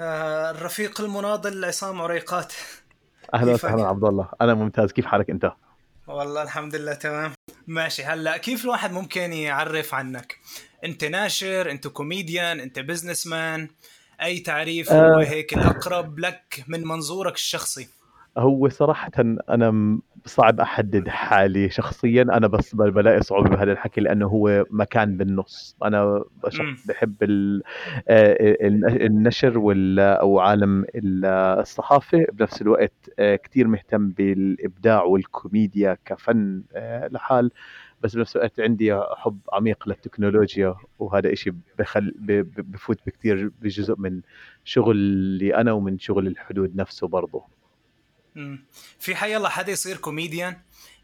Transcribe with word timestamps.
آه، 0.00 0.50
الرفيق 0.50 1.00
المناضل 1.00 1.64
عصام 1.64 2.02
عريقات. 2.02 2.52
أهلا؟ 3.34 3.52
وسهلا 3.52 3.86
عبد 3.86 4.04
الله. 4.04 4.28
أنا 4.40 4.54
ممتاز. 4.54 4.92
كيف 4.92 5.06
حالك 5.06 5.30
أنت؟ 5.30 5.52
والله 6.06 6.42
الحمد 6.42 6.74
لله 6.74 6.94
تمام. 6.94 7.32
ماشي. 7.66 8.04
هلأ 8.04 8.36
كيف 8.36 8.64
الواحد 8.64 8.92
ممكن 8.92 9.32
يعرف 9.32 9.94
عنك؟ 9.94 10.36
أنت 10.84 11.04
ناشر 11.04 11.70
أنت 11.70 11.86
كوميديان 11.86 12.60
أنت 12.60 12.78
businessman 12.78 13.68
أي 14.22 14.38
تعريف 14.38 14.92
هو 14.92 15.20
آه 15.20 15.24
هيك 15.24 15.54
الأقرب 15.54 16.18
لك 16.18 16.64
من 16.68 16.86
منظورك 16.86 17.34
الشخصي؟ 17.34 17.88
هو 18.38 18.68
صراحة 18.68 19.10
أنا 19.50 19.98
صعب 20.24 20.60
أحدد 20.60 21.08
حالي 21.08 21.70
شخصيا. 21.70 22.22
أنا 22.22 22.46
بس 22.46 22.74
بلاقي 22.74 23.22
صعوبة 23.22 23.48
بهذا 23.50 23.72
الحكي 23.72 24.00
لأنه 24.00 24.26
هو 24.26 24.64
مكان 24.70 25.16
بالنص. 25.16 25.76
أنا 25.84 26.24
شخص 26.48 26.86
بحب 26.86 27.14
آه، 27.22 28.56
ال- 28.66 29.02
النشر 29.02 29.52
أو 29.98 30.38
عالم 30.38 30.82
ال- 30.94 31.24
الصحافة. 31.60 32.26
بنفس 32.32 32.62
الوقت 32.62 33.10
كتير 33.20 33.68
مهتم 33.68 34.08
بالإبداع 34.08 35.02
والكوميديا 35.02 35.96
كفن 36.04 36.62
لحال. 37.10 37.50
بس 38.02 38.16
بنفس 38.16 38.36
الوقت 38.36 38.60
عندي 38.60 39.00
حب 39.16 39.38
عميق 39.52 39.88
للتكنولوجيا 39.88 40.74
وهذا 40.98 41.32
إشي 41.32 41.52
بخل 41.78 42.14
بفوت 42.58 42.98
بكتير 43.06 43.50
بجزء 43.62 43.94
من 43.98 44.20
شغلي 44.64 45.54
أنا 45.56 45.72
ومن 45.72 45.98
شغل 45.98 46.26
الحدود 46.26 46.76
نفسه 46.76 47.08
برضه. 47.08 47.59
في 48.98 49.14
حي 49.14 49.36
الله 49.36 49.48
حدا 49.48 49.72
يصير 49.72 49.96
كوميديان 49.96 50.56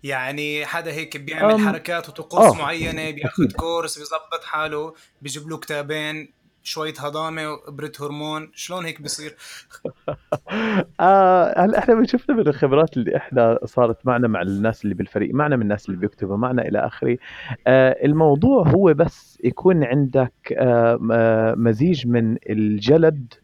يعني 0.02 0.66
حدا 0.66 0.92
هيك 0.92 1.16
بيعمل 1.16 1.54
أم 1.54 1.68
حركات 1.68 2.08
وطقوس 2.08 2.56
معينة 2.56 3.10
بياخد 3.10 3.44
أكيد 3.44 3.52
كورس 3.52 3.98
بيظبط 3.98 4.44
حاله 4.44 4.94
بيجيب 5.22 5.48
له 5.48 5.56
كتابين 5.56 6.36
شوية 6.66 6.94
هضامة 6.98 7.50
وإبرة 7.50 7.92
هرمون 8.00 8.50
شلون 8.54 8.84
هيك 8.84 9.02
بيصير؟ 9.02 9.36
آه 11.00 11.64
هلا 11.64 11.78
إحنا 11.78 11.94
بنشوفنا 11.94 12.36
من 12.36 12.48
الخبرات 12.48 12.96
اللي 12.96 13.16
إحنا 13.16 13.58
صارت 13.64 14.06
معنا 14.06 14.28
مع 14.28 14.42
الناس 14.42 14.84
اللي 14.84 14.94
بالفريق 14.94 15.34
معنا 15.34 15.56
من 15.56 15.62
الناس 15.62 15.88
اللي 15.88 16.00
بيكتبوا 16.00 16.36
معنا 16.36 16.62
إلى 16.62 16.86
آخره؟ 16.86 17.18
آه 17.66 18.04
الموضوع 18.04 18.68
هو 18.68 18.94
بس 18.94 19.38
يكون 19.44 19.84
عندك 19.84 20.32
آه 20.52 20.98
آه، 21.12 21.54
مزيج 21.54 22.06
من 22.06 22.36
الجلد 22.50 23.34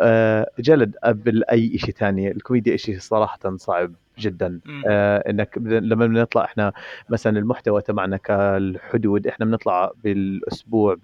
آه، 0.00 0.50
جلد 0.58 0.96
قبل 1.04 1.44
أي 1.44 1.78
شيء 1.78 1.94
ثاني 1.94 2.30
الكوميديا 2.30 2.76
شيء 2.76 2.98
صراحة 2.98 3.56
صعب 3.56 3.92
جدا. 4.18 4.60
آه، 4.86 5.30
إنك 5.30 5.58
لما 5.58 6.06
بنطلع 6.06 6.44
إحنا 6.44 6.72
مثلا 7.08 7.38
المحتوى 7.38 7.82
تبعنا 7.82 8.16
كالحدود 8.16 9.26
إحنا 9.26 9.46
بنطلع 9.46 9.92
بالأسبوع 10.04 10.96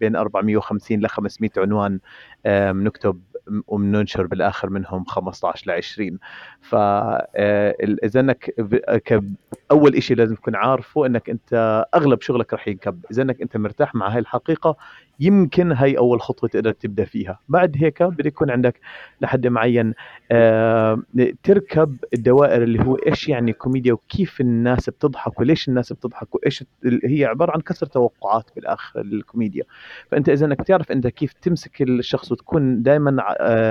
بين 0.00 0.16
450 0.16 1.00
ل 1.00 1.08
500 1.08 1.50
عنوان 1.56 1.98
آه، 2.46 2.72
بنكتب 2.72 3.20
وبننشر 3.66 4.26
بالآخر 4.26 4.70
منهم 4.70 5.04
15 5.04 5.66
ل 5.66 5.70
20 5.70 6.18
فاذا 6.60 8.20
إنك 8.20 8.54
ب- 8.58 8.76
ك- 8.96 9.22
أول 9.70 10.02
شيء 10.02 10.16
لازم 10.16 10.34
تكون 10.34 10.56
عارفه 10.56 11.06
إنك 11.06 11.30
أنت 11.30 11.84
أغلب 11.94 12.22
شغلك 12.22 12.54
رح 12.54 12.68
ينكب. 12.68 13.04
إذا 13.10 13.22
إنك 13.22 13.40
أنت 13.42 13.56
مرتاح 13.56 13.94
مع 13.94 14.08
هاي 14.08 14.18
الحقيقة 14.18 14.76
يمكن 15.20 15.72
هاي 15.72 15.98
أول 15.98 16.20
خطوة 16.20 16.48
تقدر 16.48 16.72
تبدأ 16.72 17.04
فيها. 17.04 17.40
بعد 17.48 17.76
هيك 17.76 18.02
بده 18.02 18.28
يكون 18.28 18.50
عندك 18.50 18.80
لحد 19.20 19.46
معين 19.46 19.94
آه، 20.32 21.02
تركب 21.42 21.96
الدوائر 22.14 22.62
اللي 22.62 22.84
هو 22.84 22.94
إيش 22.94 23.28
يعني 23.28 23.52
كوميديا 23.52 23.92
وكيف 23.92 24.40
الناس 24.40 24.90
بتضحك 24.90 25.40
وليش 25.40 25.68
الناس 25.68 25.92
بتضحك 25.92 26.34
وإيش 26.34 26.64
هي 27.04 27.24
عبارة 27.24 27.52
عن 27.52 27.60
كسر 27.60 27.86
توقعات 27.86 28.50
بالآخر 28.56 29.00
الكوميديا. 29.00 29.64
فأنت 30.10 30.28
إذا 30.28 30.46
إنك 30.46 30.58
بتعرف 30.58 30.92
أنت 30.92 31.06
كيف 31.06 31.32
تمسك 31.32 31.82
الشخص 31.82 32.32
وتكون 32.32 32.82
دائما 32.82 33.24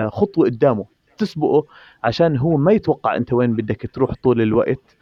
خطوة 0.10 0.46
قدامه 0.46 0.86
تسبقه 1.18 1.66
عشان 2.04 2.38
هو 2.38 2.58
ما 2.58 2.72
يتوقع 2.72 3.16
أنت 3.16 3.34
وين 3.34 3.56
بدك 3.56 3.90
تروح 3.94 4.14
طول 4.24 4.42
الوقت 4.42 4.98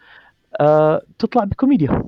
آه، 0.60 1.02
تطلع 1.18 1.44
بكوميديا. 1.44 2.02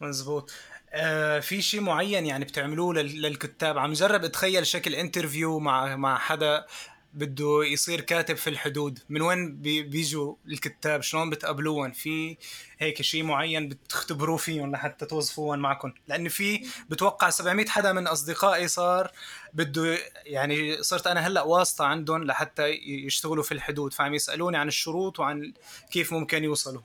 مزبوط. 0.00 0.52
آه 0.92 1.40
في 1.40 1.62
شيء 1.62 1.80
معين 1.80 2.26
يعني 2.26 2.44
بتعملوه 2.44 2.94
لل- 2.94 3.22
للكتاب؟ 3.22 3.78
عم 3.78 3.92
جرب 3.92 4.24
اتخيل 4.24 4.66
شكل 4.66 4.94
interview 4.94 5.58
مع 5.58 5.96
مع 5.96 6.18
حدا 6.18 6.66
بده 7.14 7.60
يصير 7.64 8.00
كاتب 8.00 8.34
في 8.36 8.50
الحدود. 8.50 8.98
من 9.08 9.22
وين 9.22 9.56
بي 9.56 9.82
بيجوا 9.82 10.34
الكتاب؟ 10.48 11.02
شلون 11.02 11.30
بتقابلوهم 11.30 11.92
في 11.92 12.36
هيك 12.78 13.02
شيء 13.02 13.22
معين 13.22 13.68
بتختبروه 13.68 14.36
فيهم 14.36 14.72
لحتى 14.72 15.06
توظفوهم 15.06 15.58
معكم 15.58 15.92
لأن 16.08 16.28
في 16.28 16.66
بتوقع 16.90 17.30
700 17.30 17.66
حدا 17.66 17.92
من 17.92 18.06
أصدقائي 18.06 18.68
صار 18.68 19.10
بده 19.54 19.98
يعني 20.24 20.82
صرت 20.82 21.06
أنا 21.06 21.26
هلأ 21.26 21.42
واسطة 21.42 21.84
عندهم 21.84 22.24
لحتى 22.24 22.68
يشتغلوا 22.86 23.42
في 23.42 23.52
الحدود. 23.52 23.92
فعم 23.94 24.14
يسألوني 24.14 24.56
عن 24.56 24.68
الشروط 24.68 25.20
وعن 25.20 25.52
كيف 25.90 26.12
ممكن 26.12 26.44
يوصلوا. 26.44 26.82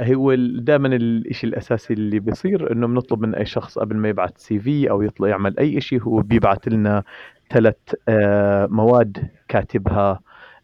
هو 0.00 0.34
دائما 0.34 0.96
الشيء 0.96 1.50
الأساسي 1.50 1.92
اللي 1.94 2.18
بيصير 2.18 2.72
إنه 2.72 2.86
بنطلب 2.86 3.20
من 3.20 3.34
أي 3.34 3.46
شخص 3.46 3.78
قبل 3.78 3.96
ما 3.96 4.08
يبعث 4.08 4.32
سي 4.36 4.58
في 4.58 4.90
أو 4.90 5.02
يطلع 5.02 5.28
يعمل 5.28 5.58
أي 5.58 5.80
شيء 5.80 6.02
هو 6.02 6.22
بيبعث 6.22 6.68
لنا 6.68 7.02
ثلاث 7.50 7.76
مواد 8.70 9.30
كاتبها 9.48 10.20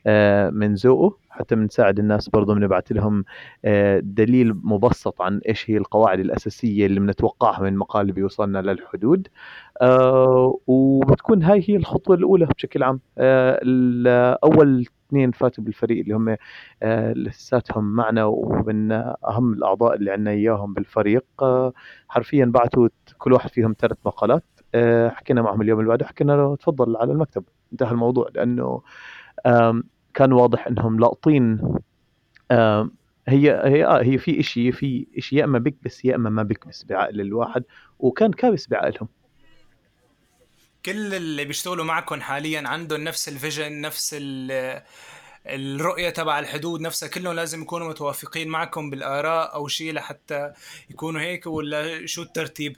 آه، 0.07 0.51
من 0.51 0.75
ذوقه. 0.75 1.22
حتى 1.33 1.55
بنساعد 1.55 1.99
الناس 1.99 2.29
برضه 2.29 2.55
بنبعث 2.55 2.93
لهم 2.93 3.25
آه، 3.65 4.01
دليل 4.05 4.55
مبسط 4.65 5.23
عن 5.23 5.41
إيش 5.49 5.71
هي 5.71 5.77
القواعد 5.77 6.21
الأساسية 6.21 6.87
اللي 6.87 7.01
بنتوقعها 7.01 7.63
من 7.63 7.77
مقال 7.77 8.13
بيوصلنا 8.13 8.59
للحدود. 8.59 9.29
آه، 9.83 10.59
وبتكون 10.67 11.43
هاي 11.43 11.65
هي 11.69 11.77
الخطوة 11.77 12.17
الأولى 12.17 12.47
بشكل 12.47 12.83
عام. 12.83 13.01
آه، 13.19 14.39
أول 14.45 14.87
اثنين 15.09 15.31
فاتوا 15.31 15.65
بالفريق 15.65 16.01
اللي 16.01 16.15
هم 16.15 16.37
لساتهم 17.17 17.85
معنا 17.85 18.25
ومن 18.25 18.93
أهم 19.29 19.53
الأعضاء 19.53 19.95
اللي 19.95 20.11
عندنا 20.11 20.31
إياهم 20.31 20.75
بالفريق. 20.75 21.25
حرفيا 22.09 22.45
بعثوا 22.45 22.89
كل 23.19 23.33
واحد 23.33 23.51
فيهم 23.51 23.75
ثلاث 23.79 23.99
مقالات. 24.07 24.45
حكينا 25.09 25.43
معهم 25.43 25.63
اليوم 25.63 25.79
اللي 25.79 25.89
بعده 25.89 26.07
حكينا 26.07 26.33
له 26.33 26.57
تفضل 26.57 26.97
على 26.97 27.13
المكتب. 27.13 27.45
انتهى 27.73 27.91
الموضوع 27.91 28.29
لأنه 28.35 28.83
كان 30.15 30.33
واضح 30.33 30.67
إنهم 30.67 31.01
لاقطين 31.01 31.61
آم، 32.51 32.95
هي 33.29 33.51
هي 33.65 33.85
آه 33.87 34.03
هي 34.03 34.19
في 34.19 34.43
شيء 34.43 34.73
في 34.73 35.07
شيء 35.19 35.39
يا 35.39 35.45
إما 35.45 35.59
بكبس 35.59 36.05
يا 36.05 36.15
إما 36.15 36.31
ما 36.31 36.43
بكبس 36.43 36.85
بعقل 36.85 37.21
الواحد 37.21 37.65
وكان 37.99 38.33
كابس 38.33 38.69
بعقلهم 38.69 39.09
كل 40.87 41.15
اللي 41.15 41.45
بيشتغلوا 41.45 41.85
معكم 41.85 42.21
حاليا 42.21 42.69
عندهم 42.69 43.01
نفس 43.05 43.29
الفيجن 43.29 43.81
نفس 43.81 44.17
ال- 44.19 44.83
الرؤية 45.47 46.11
تبع 46.11 46.39
الحدود 46.39 46.81
نفسها 46.81 47.09
كلهم 47.09 47.33
لازم 47.37 47.63
يكونوا 47.63 47.89
متوافقين 47.89 48.49
معكم 48.49 48.91
بالآراء 48.91 49.55
أو 49.55 49.69
شيء 49.69 49.93
لحتى 49.93 50.53
يكونوا 50.91 51.21
هيك 51.21 51.47
ولا 51.47 52.07
شو 52.07 52.23
الترتيب؟ 52.23 52.77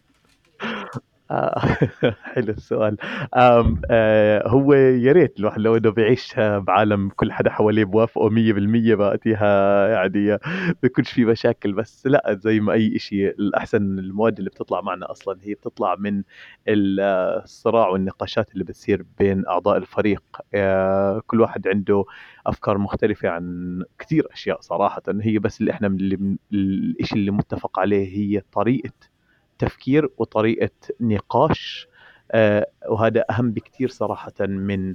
آه، 1.31 1.59
حلو 2.35 2.53
السؤال. 2.53 2.97
آم، 3.37 3.81
آه، 3.91 4.49
هو 4.49 4.75
يا 4.75 5.13
ريت 5.13 5.39
الواحد 5.41 5.61
لو 5.61 5.77
إنه 5.77 5.91
بيعيش 5.91 6.35
بعالم 6.39 7.09
كل 7.17 7.33
حدا 7.33 7.51
حواليه 7.51 7.85
بوافقه 7.85 8.29
100% 8.29 8.95
بقتها 8.95 9.89
يعني 9.89 10.39
بيكونش 10.83 11.11
في 11.13 11.25
مشاكل. 11.25 11.73
بس 11.73 12.07
لا 12.07 12.39
زي 12.43 12.61
ما 12.61 12.73
أي 12.73 12.99
شيء 12.99 13.29
الأحسن 13.29 13.99
المواد 13.99 14.39
اللي 14.39 14.51
بتطلع 14.51 14.81
معنا 14.81 15.11
أصلا 15.11 15.39
هي 15.43 15.55
بتطلع 15.55 15.95
من 15.99 16.23
ال- 16.69 17.01
الصراع 17.45 17.89
والنقاشات 17.89 18.53
اللي 18.53 18.65
بتصير 18.65 19.05
بين 19.19 19.47
أعضاء 19.47 19.77
الفريق. 19.77 20.23
آه، 20.55 21.23
كل 21.27 21.41
واحد 21.41 21.69
عنده 21.69 22.05
أفكار 22.47 22.79
مختلفة 22.79 23.29
عن 23.29 23.83
كثير 23.99 24.27
أشياء 24.33 24.61
صراحة. 24.61 25.03
هي 25.21 25.39
بس 25.39 25.61
اللي 25.61 25.73
إحنا 25.73 25.89
من 25.89 25.97
اللي 26.01 26.97
الشيء 27.01 27.19
اللي 27.19 27.31
متفق 27.31 27.79
عليه 27.79 28.09
هي 28.17 28.43
طريقة 28.53 29.14
تفكير 29.59 30.09
وطريقة 30.19 30.71
نقاش 31.01 31.89
آه، 32.33 32.67
وهذا 32.89 33.25
أهم 33.31 33.51
بكتير 33.51 33.89
صراحة 33.89 34.33
من 34.41 34.95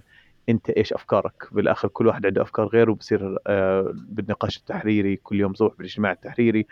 أنت 0.49 0.69
إيش 0.69 0.93
أفكارك. 0.93 1.47
بالآخر 1.51 1.87
كل 1.87 2.07
واحد 2.07 2.25
عنده 2.25 2.41
أفكار 2.41 2.67
غير 2.67 2.89
وبصير 2.89 3.37
آه، 3.47 3.93
بالنقاش 3.95 4.57
التحريري 4.57 5.15
كل 5.15 5.39
يوم 5.39 5.53
صبح 5.53 5.73
بالاجتماع 5.77 6.11
التحريري 6.11 6.67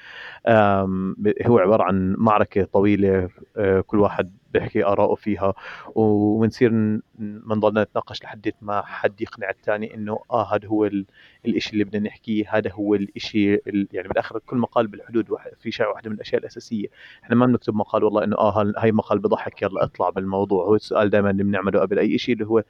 هو 1.46 1.60
عبارة 1.60 1.84
عن 1.84 2.16
معركة 2.18 2.64
طويلة 2.64 3.30
آه، 3.58 3.82
كل 3.82 4.00
واحد 4.00 4.38
بيحكي 4.60 4.86
آراءه 4.86 5.16
فيها. 5.16 5.54
وبنصير 5.96 6.72
بنضلنا 7.20 7.84
نتناقش 7.84 8.24
لحد 8.24 8.52
ما 8.62 8.82
حد 8.82 9.22
يقنع 9.22 9.50
الثاني 9.50 9.96
إنه 9.96 10.20
آه 10.32 10.56
هذا 10.56 10.68
هو 10.68 10.86
ال- 10.86 11.06
الإشي 11.46 11.74
اللي 11.74 11.84
بدنا 11.84 12.08
نحكيه 12.08 12.46
هذا 12.50 12.72
هو 12.72 12.96
الإشي 12.96 13.54
ال- 13.56 13.88
يعني 13.94 14.08
بالآخر 14.08 14.40
كل 14.40 14.58
مقال 14.58 14.88
بالحدود 14.88 15.28
في 15.60 15.72
شيء 15.72 15.88
واحدة 15.88 16.10
من 16.10 16.16
الأشياء 16.16 16.42
الأساسية. 16.42 16.88
إحنا 17.24 17.36
ما 17.36 17.46
بنكتب 17.46 17.76
مقال 17.76 18.04
والله 18.04 18.24
آه 18.24 18.62
هال- 18.62 18.74
هاي 18.78 18.92
مقال 18.92 19.20
بضحك 19.20 19.62
يلا 19.62 19.84
اطلع 19.84 20.10
بالموضوع. 20.10 20.66
هو 20.66 20.76
السؤال 20.76 21.10
دائما 21.10 21.30
اللي 21.32 21.44
بنعمله 21.44 21.80
قبل 21.80 22.00
أي 22.00 22.18
شيء 22.18 22.34
اللي 22.36 22.46
هو 22.48 22.64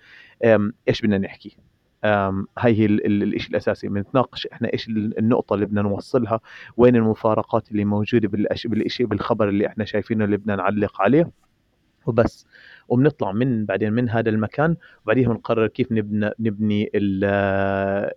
إيش 0.90 1.02
بدنا 1.02 1.18
نحكي؟ 1.18 1.58
هاي 2.04 2.40
هي 2.80 2.86
ال- 2.86 3.06
ال- 3.06 3.24
الإشي 3.24 3.50
الأساسي. 3.50 3.88
بنتناقش 3.88 4.48
إحنا 4.48 4.74
إيش 4.74 4.88
ال- 4.88 5.18
النقطة 5.20 5.54
اللي 5.54 5.66
بدنا 5.66 5.82
نوصلها 5.82 6.40
وين 6.78 6.96
المفارقات 6.96 7.72
اللي 7.72 7.86
موجودة. 7.86 8.28
بالإشي 8.66 9.06
بالخبر 9.06 9.50
اللي 9.50 9.68
إحنا 9.68 9.86
شايفينه 9.86 10.26
اللي 10.26 10.38
بدنا 10.38 10.56
نعلق 10.56 11.02
عليه. 11.02 11.32
وبس. 12.08 12.46
وبنطلع 12.88 13.32
من 13.32 13.66
بعدين 13.66 13.94
من 13.94 14.10
هذا 14.10 14.30
المكان 14.30 14.76
وبعدين 15.04 15.28
بنقرر 15.28 15.68
كيف 15.68 15.92
نبني 15.92 16.32
نبني 16.40 16.92
ال 16.96 17.24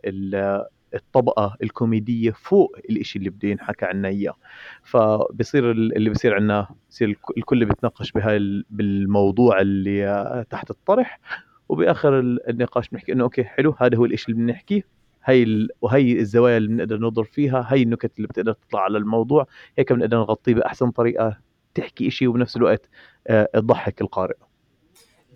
ال 0.05 0.65
الطبقة 0.95 1.57
الكوميدية 1.63 2.31
فوق 2.31 2.77
الإشي 2.91 3.19
اللي 3.19 3.31
بده 3.31 3.49
ينحكى 3.49 3.85
عنا 3.87 4.09
إياه. 4.09 4.35
فبصير 4.83 5.71
اللي 5.71 6.11
بصير 6.11 6.35
عنا 6.35 6.69
بصير 6.91 7.17
الكل 7.37 7.65
بيتناقش 7.65 8.13
بهاي 8.13 8.65
بالموضوع 8.71 9.61
اللي 9.61 10.45
تحت 10.51 10.71
الطرح. 10.71 11.21
وبآخر 11.69 12.19
النقاش 12.21 12.89
بنحكي 12.89 13.13
إنه 13.13 13.25
أوكي 13.25 13.45
حلو 13.45 13.75
هذا 13.79 13.97
هو 13.97 14.05
الإشي 14.05 14.33
اللي 14.33 14.43
بنحكيه 14.43 14.83
هي 15.25 15.43
ال... 15.43 15.69
وهي 15.81 16.13
الزوايا 16.21 16.57
اللي 16.57 16.69
بنقدر 16.69 16.99
ننظر 16.99 17.25
فيها 17.25 17.67
هي 17.69 17.83
النكت 17.83 18.13
اللي 18.17 18.29
بتقدر 18.29 18.53
تطلع 18.53 18.81
على 18.81 18.99
الموضوع. 18.99 19.47
هيك 19.79 19.93
بنقدر 19.93 20.19
نغطيه 20.19 20.55
بأحسن 20.55 20.91
طريقة 20.91 21.39
تحكي 21.75 22.11
شيء 22.11 22.28
وبنفس 22.28 22.56
الوقت 22.56 22.82
آه، 23.26 23.49
تضحك 23.55 24.00
القارئ. 24.00 24.37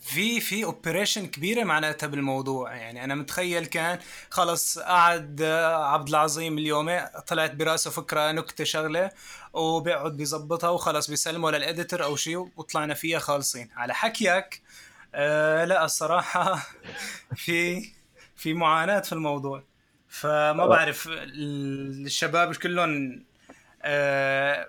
في 0.00 0.40
في 0.40 0.64
اوبريشن 0.64 1.26
كبيرة 1.26 1.64
معناتها 1.64 2.06
بالموضوع. 2.06 2.75
يعني 2.76 3.04
أنا 3.04 3.14
متخيل 3.14 3.66
كان 3.66 3.98
خلص 4.31 4.78
قعد 4.78 5.42
آه، 5.42 5.84
عبد 5.92 6.08
العظيم 6.08 6.58
اليوم 6.58 7.00
طلعت 7.26 7.54
براسه 7.54 7.90
فكرة 7.90 8.32
نكتة 8.32 8.64
شغلة 8.64 9.10
وبيقعد 9.52 10.16
بيظبطها 10.16 10.70
وخلص 10.70 11.10
بيسلمه 11.10 11.50
للاديتر 11.50 12.04
أو 12.04 12.16
شيء 12.16 12.48
وطلعنا 12.56 12.94
فيها 12.94 13.19
خالصين. 13.19 13.69
على 13.76 13.94
حكيك 13.94 14.62
آه 15.14 15.64
لا 15.64 15.84
الصراحة 15.84 16.62
في 17.44 17.82
في 18.36 18.54
معاناة 18.54 19.00
في 19.00 19.12
الموضوع. 19.12 19.62
فما. 20.08 20.66
بعرف 20.66 21.08
الشباب 21.10 22.54
كلهم 22.54 23.25
آه 23.82 24.69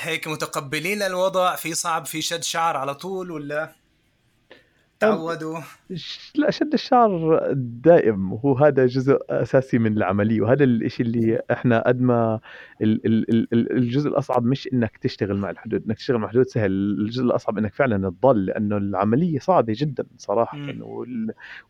هيك 0.00 0.28
متقبلين 0.28 0.98
للوضع 0.98 1.56
في 1.56 1.74
صعب 1.74 2.06
في 2.06 2.22
شد 2.22 2.42
شعر 2.42 2.76
على 2.76 2.94
طول 2.94 3.30
ولا؟ 3.30 3.72
تعودوا. 5.00 5.58
لا 6.34 6.50
شد 6.50 6.72
الشعر 6.72 7.48
دائم 7.54 8.32
وهو 8.32 8.54
هذا 8.54 8.86
جزء 8.86 9.18
أساسي 9.30 9.78
من 9.78 9.96
العملية 9.96 10.40
وهذا 10.40 10.64
الشيء 10.64 11.06
اللي 11.06 11.40
إحنا 11.50 11.84
قد 11.86 12.00
ما 12.00 12.40
الجزء 12.82 14.08
الأصعب 14.08 14.44
مش 14.44 14.68
إنك 14.72 14.96
تشتغل 14.96 15.36
مع 15.36 15.50
الحدود 15.50 15.84
إنك 15.86 15.96
تشتغل 15.96 16.18
مع 16.18 16.24
الحدود 16.24 16.46
سهل 16.46 16.70
الجزء 16.70 17.22
الأصعب 17.24 17.58
إنك 17.58 17.74
فعلا 17.74 18.10
تضل 18.10 18.46
لأنه 18.46 18.76
العملية 18.76 19.38
صعبة 19.38 19.74
جدا 19.76 20.06
صراحة 20.16 20.58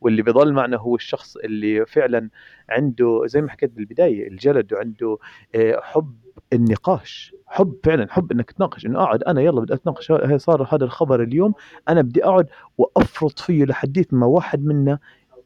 واللي 0.01 0.23
بيضل 0.23 0.53
معنا 0.53 0.77
هو 0.77 0.95
الشخص 0.95 1.37
اللي 1.37 1.87
فعلا 1.87 2.31
عنده 2.69 3.23
زي 3.27 3.41
ما 3.43 3.51
حكيت 3.51 3.71
بالبداية 3.71 4.29
الجلد 4.29 4.73
وعنده 4.73 5.19
آه، 5.55 5.81
حب 5.83 6.15
النقاش 6.53 7.35
حب 7.47 7.77
فعلا 7.85 8.07
حب 8.13 8.33
إنك 8.33 8.51
تناقش 8.51 8.87
إنه 8.87 9.03
أقعد 9.03 9.23
أنا 9.23 9.41
يلا 9.41 9.61
بدي 9.61 9.75
أتناقش 9.75 10.13
صار 10.37 10.69
هذا 10.75 10.85
الخبر 10.85 11.23
اليوم 11.23 11.55
أنا 11.89 12.03
بدي 12.03 12.25
أقعد 12.25 12.47
وأفرط 12.79 13.39
فيه 13.39 13.65
لحديت 13.65 14.15
ما 14.15 14.27
واحد 14.27 14.65
منا 14.65 14.99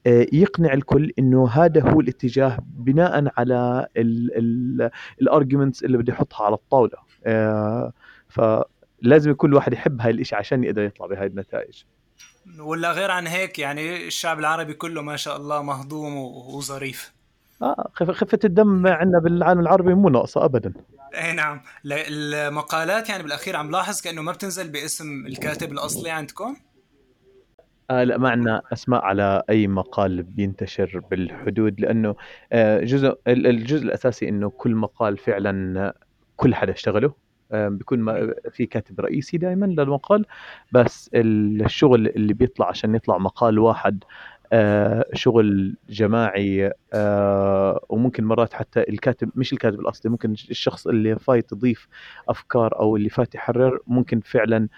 آه، 0.06 0.26
يقنع 0.32 0.72
الكل 0.72 1.12
إنه 1.18 1.48
هذا 1.48 1.90
هو 1.90 2.00
الاتجاه 2.00 2.58
بناء 2.66 3.32
على 3.36 3.86
الارجيومنتس 5.22 5.84
اللي 5.84 5.98
بدي 5.98 6.12
أحطها 6.12 6.44
على 6.44 6.54
الطاولة. 6.54 6.98
آه، 7.26 7.92
فلازم 8.28 9.32
كل 9.32 9.54
واحد 9.54 9.72
يحب 9.72 10.00
هاي 10.00 10.10
الإشي 10.10 10.36
عشان 10.36 10.64
يقدر 10.64 10.82
يطلع 10.82 11.06
بهاي 11.06 11.26
النتائج. 11.26 11.82
ولا 12.58 12.92
غير 12.92 13.10
عن 13.10 13.26
هيك 13.26 13.58
يعني 13.58 14.06
الشعب 14.06 14.38
العربي 14.38 14.74
كله 14.74 15.02
ما 15.02 15.16
شاء 15.16 15.36
الله 15.36 15.62
مهضوم 15.62 16.16
وظريف. 16.54 17.14
آه 17.62 17.90
خفة 17.94 18.38
الدم 18.44 18.86
عندنا 18.86 19.18
بالعالم 19.18 19.60
العربي 19.60 19.94
مو 19.94 20.08
ناقصة 20.08 20.44
ابدا. 20.44 20.72
اي 21.14 21.32
نعم. 21.32 21.60
المقالات 21.86 23.08
يعني 23.08 23.22
بالأخير 23.22 23.56
عم 23.56 23.70
لاحظ 23.70 24.00
كأنه 24.00 24.22
ما 24.22 24.32
بتنزل 24.32 24.68
باسم 24.68 25.26
الكاتب 25.26 25.72
الأصلي 25.72 26.10
عندكم؟ 26.10 26.56
آه 27.90 28.04
لا 28.04 28.18
ما 28.18 28.30
عندنا 28.30 28.62
أسماء 28.72 29.02
على 29.02 29.42
أي 29.50 29.66
مقال 29.66 30.22
بينتشر 30.22 31.02
بالحدود 31.10 31.80
لأنه 31.80 32.14
آه 32.52 32.80
جزء 32.80 33.18
الجزء 33.28 33.84
الأساسي 33.84 34.28
إنه 34.28 34.50
كل 34.50 34.74
مقال 34.74 35.18
فعلا 35.18 35.94
كل 36.36 36.54
حدا 36.54 36.72
اشتغله. 36.72 37.14
آه 37.52 37.68
بيكون 37.68 38.32
في 38.50 38.66
كاتب 38.66 39.00
رئيسي 39.00 39.38
دائما 39.38 39.66
للمقال 39.66 40.26
بس 40.72 41.10
الشغل 41.14 42.08
اللي 42.08 42.34
بيطلع 42.34 42.68
عشان 42.68 42.94
يطلع 42.94 43.18
مقال 43.18 43.58
واحد 43.58 44.04
شغل 45.14 45.76
جماعي 45.90 46.72
آه، 46.92 47.84
وممكن 47.88 48.24
مرات 48.24 48.54
حتى 48.54 48.80
الكاتب 48.80 49.30
مش 49.34 49.52
الكاتب 49.52 49.80
الأصلي 49.80 50.10
ممكن 50.10 50.32
الشخص 50.32 50.86
اللي 50.86 51.18
فايت 51.18 51.52
يضيف 51.52 51.88
أفكار 52.28 52.80
أو 52.80 52.96
اللي 52.96 53.08
فات 53.08 53.34
يحرر 53.34 53.78
ممكن 53.86 54.20
فعلا 54.20 54.68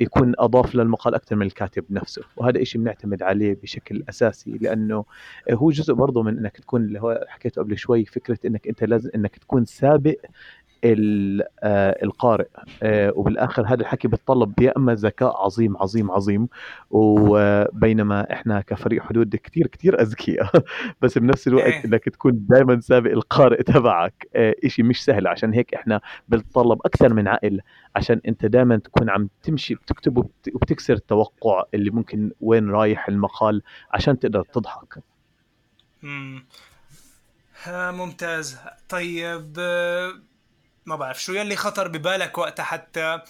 يكون 0.00 0.32
أضاف 0.38 0.74
للمقال 0.74 1.14
أكثر 1.14 1.36
من 1.36 1.46
الكاتب 1.46 1.84
نفسه. 1.90 2.22
وهذا 2.36 2.64
شيء 2.64 2.80
بنعتمد 2.80 3.22
عليه 3.22 3.58
بشكل 3.62 4.04
أساسي 4.08 4.50
لأنه 4.60 5.04
هو 5.52 5.70
جزء 5.70 5.94
برضه 5.94 6.22
من 6.22 6.38
إنك 6.38 6.56
تكون 6.56 6.84
اللي 6.84 7.00
هو 7.00 7.24
حكيته 7.28 7.62
قبل 7.62 7.78
شوي 7.78 8.04
فكرة 8.04 8.38
إنك 8.46 8.68
أنت 8.68 8.84
لازم 8.84 9.10
إنك 9.14 9.36
تكون 9.36 9.64
سابق 9.64 10.14
آه، 10.24 10.28
القارئ. 10.84 12.46
آه، 12.82 13.12
وبالآخر 13.16 13.66
هذا 13.66 13.80
الحكي 13.80 14.08
بيتطلب 14.08 14.60
يا 14.60 14.72
إما 14.76 14.94
ذكاء 14.94 15.36
عظيم 15.44 15.76
عظيم 15.76 16.10
عظيم 16.10 16.48
وبينما 16.90 18.32
إحنا 18.32 18.60
كفريق 18.60 19.02
حدود 19.02 19.36
كثير 19.36 19.66
كثير 19.66 20.00
أذكياء. 20.00 20.50
بس 21.02 21.18
بنفس 21.18 21.48
الوقت 21.48 21.64
إيه. 21.66 21.84
إنك 21.84 22.04
تكون 22.04 22.46
دائما 22.48 22.80
سابق 22.80 23.10
القارئ 23.10 23.62
تبعك. 23.62 24.28
آه، 24.36 24.54
إشي 24.64 24.82
مش 24.82 25.04
سهل. 25.04 25.26
عشان 25.26 25.54
هيك 25.54 25.74
إحنا 25.74 26.00
بنتطلب 26.28 26.78
أكثر 26.84 27.14
من 27.14 27.28
عقل. 27.28 27.60
عشان 27.96 28.20
أنت 28.28 28.46
دائما 28.46 28.76
تكون 28.76 29.10
عم 29.10 29.28
تمشي 29.42 29.74
بتكتب 29.74 30.18
وبتكسر 30.54 30.94
التوقع 30.94 31.64
اللي 31.74 31.90
ممكن 31.90 32.30
وين 32.40 32.70
رايح 32.70 33.08
المقال 33.08 33.62
عشان 33.92 34.18
تقدر 34.18 34.42
تضحك. 34.42 34.98
ممتاز. 37.66 38.58
طيب 38.88 39.52
ما 40.88 40.96
بعرف 40.96 41.22
شو 41.22 41.32
يلي 41.32 41.56
خطر 41.56 41.88
ببالك 41.88 42.38
وقتها 42.38 42.64
حتى 42.64 43.20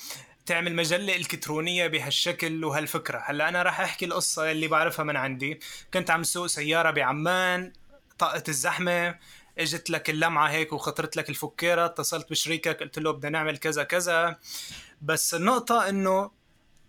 تعمل 0.47 0.75
مجلة 0.75 1.17
إلكترونية 1.17 1.87
بهالشكل 1.87 2.65
وهالفكرة. 2.65 3.23
هلأ 3.27 3.49
أنا 3.49 3.63
راح 3.63 3.81
أحكي 3.81 4.05
القصة 4.05 4.51
اللي 4.51 4.69
بعرفها 4.69 5.05
من 5.05 5.17
عندي. 5.17 5.61
كنت 5.95 6.11
عم 6.11 6.23
سوق 6.23 6.47
سيارة 6.47 6.91
بعمان 6.91 7.73
طاقت 8.19 8.49
الزحمة 8.49 9.19
إجت 9.59 9.91
لك 9.91 10.11
اللمعة 10.11 10.49
هيك 10.49 10.73
وخطرت 10.73 11.17
لك 11.17 11.29
الفكيرة 11.31 11.85
اتصلت 11.85 12.31
بشريكك 12.31 12.83
قلت 12.83 12.99
له 12.99 13.11
بدنا 13.11 13.31
نعمل 13.31 13.59
كذا 13.59 13.83
كذا. 13.83 14.39
بس 15.03 15.35
النقطة 15.35 15.89
إنه 15.89 16.31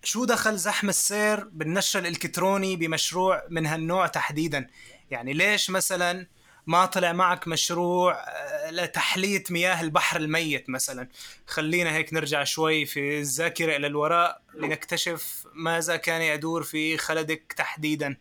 شو 0.03 0.25
دخل 0.25 0.57
زحم 0.57 0.89
السير 0.89 1.43
بالنشر 1.51 1.99
الإلكتروني 1.99 2.75
بمشروع 2.75 3.43
من 3.49 3.65
هالنوع 3.65 4.07
تحديدا؟ 4.07 4.67
يعني 5.11 5.33
ليش 5.33 5.69
مثلا 5.69 6.27
ما 6.69 6.85
طلع 6.85 7.13
معك 7.13 7.47
مشروع 7.47 8.13
آه، 8.13 8.71
لتحلية 8.71 9.43
مياه 9.51 9.81
البحر 9.81 10.19
الميت 10.19 10.69
مثلا. 10.69 11.07
خلينا 11.47 11.95
هيك 11.95 12.13
نرجع 12.13 12.43
شوي 12.43 12.85
في 12.85 13.19
الذاكرة 13.19 13.75
إلى 13.75 13.87
الوراء 13.87 14.41
لنكتشف 14.55 15.47
ماذا 15.53 15.95
كان 15.95 16.21
يدور 16.21 16.63
في 16.63 16.97
خلدك 16.97 17.53
تحديدا. 17.57 18.17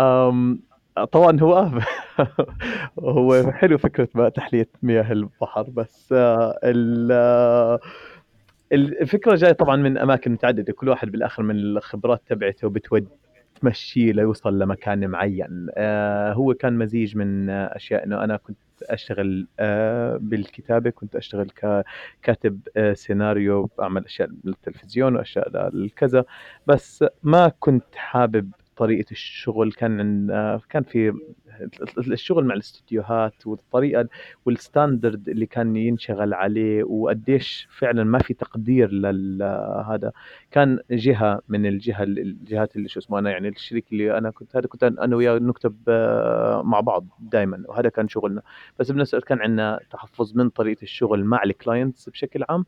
أم 0.00 0.62
طبعا 1.12 1.40
هو 1.40 1.80
هو 2.98 3.52
حلو 3.52 3.78
فكرة 3.78 4.08
بقى 4.14 4.30
تحلية 4.30 4.68
مياه 4.82 5.12
البحر 5.12 5.62
بس 5.62 6.08
آه، 6.12 6.58
آه، 6.64 7.80
الفكرة 8.72 9.36
جاية 9.36 9.52
طبعا 9.52 9.76
من 9.76 9.98
أماكن 9.98 10.32
متعددة 10.32 10.72
كل 10.72 10.88
واحد 10.88 11.10
بالآخر 11.10 11.42
من 11.42 11.56
الخبرات 11.56 12.22
تبعته 12.26 12.68
بتودي 12.68 13.08
تمشيه 13.60 14.12
ليوصل 14.12 14.58
لمكان 14.58 15.08
معين. 15.10 15.66
آه 15.76 16.32
هو 16.32 16.54
كان 16.54 16.78
مزيج 16.78 17.16
من 17.16 17.50
أشياء 17.50 18.04
إنه 18.04 18.24
أنا 18.24 18.36
كنت 18.36 18.56
أشتغل 18.82 19.46
آه 19.60 20.16
بالكتابة 20.16 20.90
كنت 20.90 21.16
أشتغل 21.16 21.50
ككاتب 21.50 22.60
آه 22.76 22.92
سيناريو 22.92 23.70
بعمل 23.78 24.04
أشياء 24.04 24.28
للتلفزيون 24.44 25.16
وأشياء 25.16 25.70
للكذا 25.74 26.24
بس 26.66 27.04
ما 27.22 27.52
كنت 27.60 27.94
حابب 27.94 28.50
طريقة 28.76 29.10
الشغل. 29.10 29.72
كان 29.72 30.26
كان 30.70 30.82
في 30.82 31.12
الشغل 31.98 32.44
مع 32.44 32.54
الاستديوهات 32.54 33.46
والطريقة 33.46 34.08
والستاندرد 34.46 35.28
اللي 35.28 35.46
كان 35.46 35.76
ينشغل 35.76 36.34
عليه 36.34 36.84
وقديش 36.84 37.68
فعلا 37.78 38.04
ما 38.04 38.18
في 38.18 38.34
تقدير 38.34 38.90
لهذا 38.92 40.12
كان 40.50 40.78
جهة 40.90 41.40
من 41.48 41.66
الجهة 41.66 42.02
الجهات 42.02 42.76
اللي 42.76 42.88
شو 42.88 43.00
اسمه 43.00 43.18
أنا 43.18 43.30
يعني 43.30 43.48
الشريك 43.48 43.92
اللي 43.92 44.18
أنا 44.18 44.30
كنت 44.30 44.56
هذا 44.56 44.66
كنت 44.66 44.82
أنا 44.84 45.16
وياه 45.16 45.38
نكتب 45.38 45.76
آه، 45.88 46.62
مع 46.62 46.80
بعض 46.80 47.06
دائما 47.20 47.64
وهذا 47.68 47.88
كان 47.88 48.08
شغلنا. 48.08 48.42
بس 48.78 48.90
بنفس 48.90 49.14
الوقت 49.14 49.28
كان 49.28 49.40
عندنا 49.40 49.80
تحفظ 49.90 50.36
من 50.36 50.48
طريقة 50.50 50.82
الشغل 50.82 51.24
مع 51.24 51.42
الكلاينتس 51.42 52.08
بشكل 52.08 52.44
عام. 52.48 52.64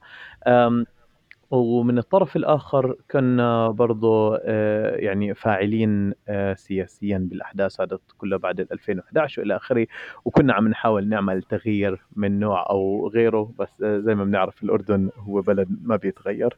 ومن 1.52 1.98
الطرف 1.98 2.36
الآخر 2.36 2.96
كنا 3.10 3.68
برضو 3.68 4.34
آه، 4.34 4.96
يعني 4.96 5.34
فاعلين 5.34 6.14
آه، 6.28 6.54
سياسيا 6.54 7.18
بالأحداث 7.30 7.80
هذا 7.80 7.98
كله 8.18 8.36
بعد 8.36 8.60
ال 8.60 8.72
2011 8.72 9.42
وإلى 9.42 9.56
آخره. 9.56 9.86
وكنا 10.24 10.54
عم 10.54 10.68
نحاول 10.68 11.08
نعمل 11.08 11.42
تغيير 11.42 12.00
من 12.16 12.40
نوع 12.40 12.70
أو 12.70 13.10
غيره 13.14 13.52
بس 13.58 13.68
آه، 13.84 13.98
زي 13.98 14.14
ما 14.14 14.24
بنعرف 14.24 14.62
الأردن 14.62 15.10
هو 15.16 15.40
بلد 15.40 15.68
ما 15.82 15.96
بيتغير. 15.96 16.56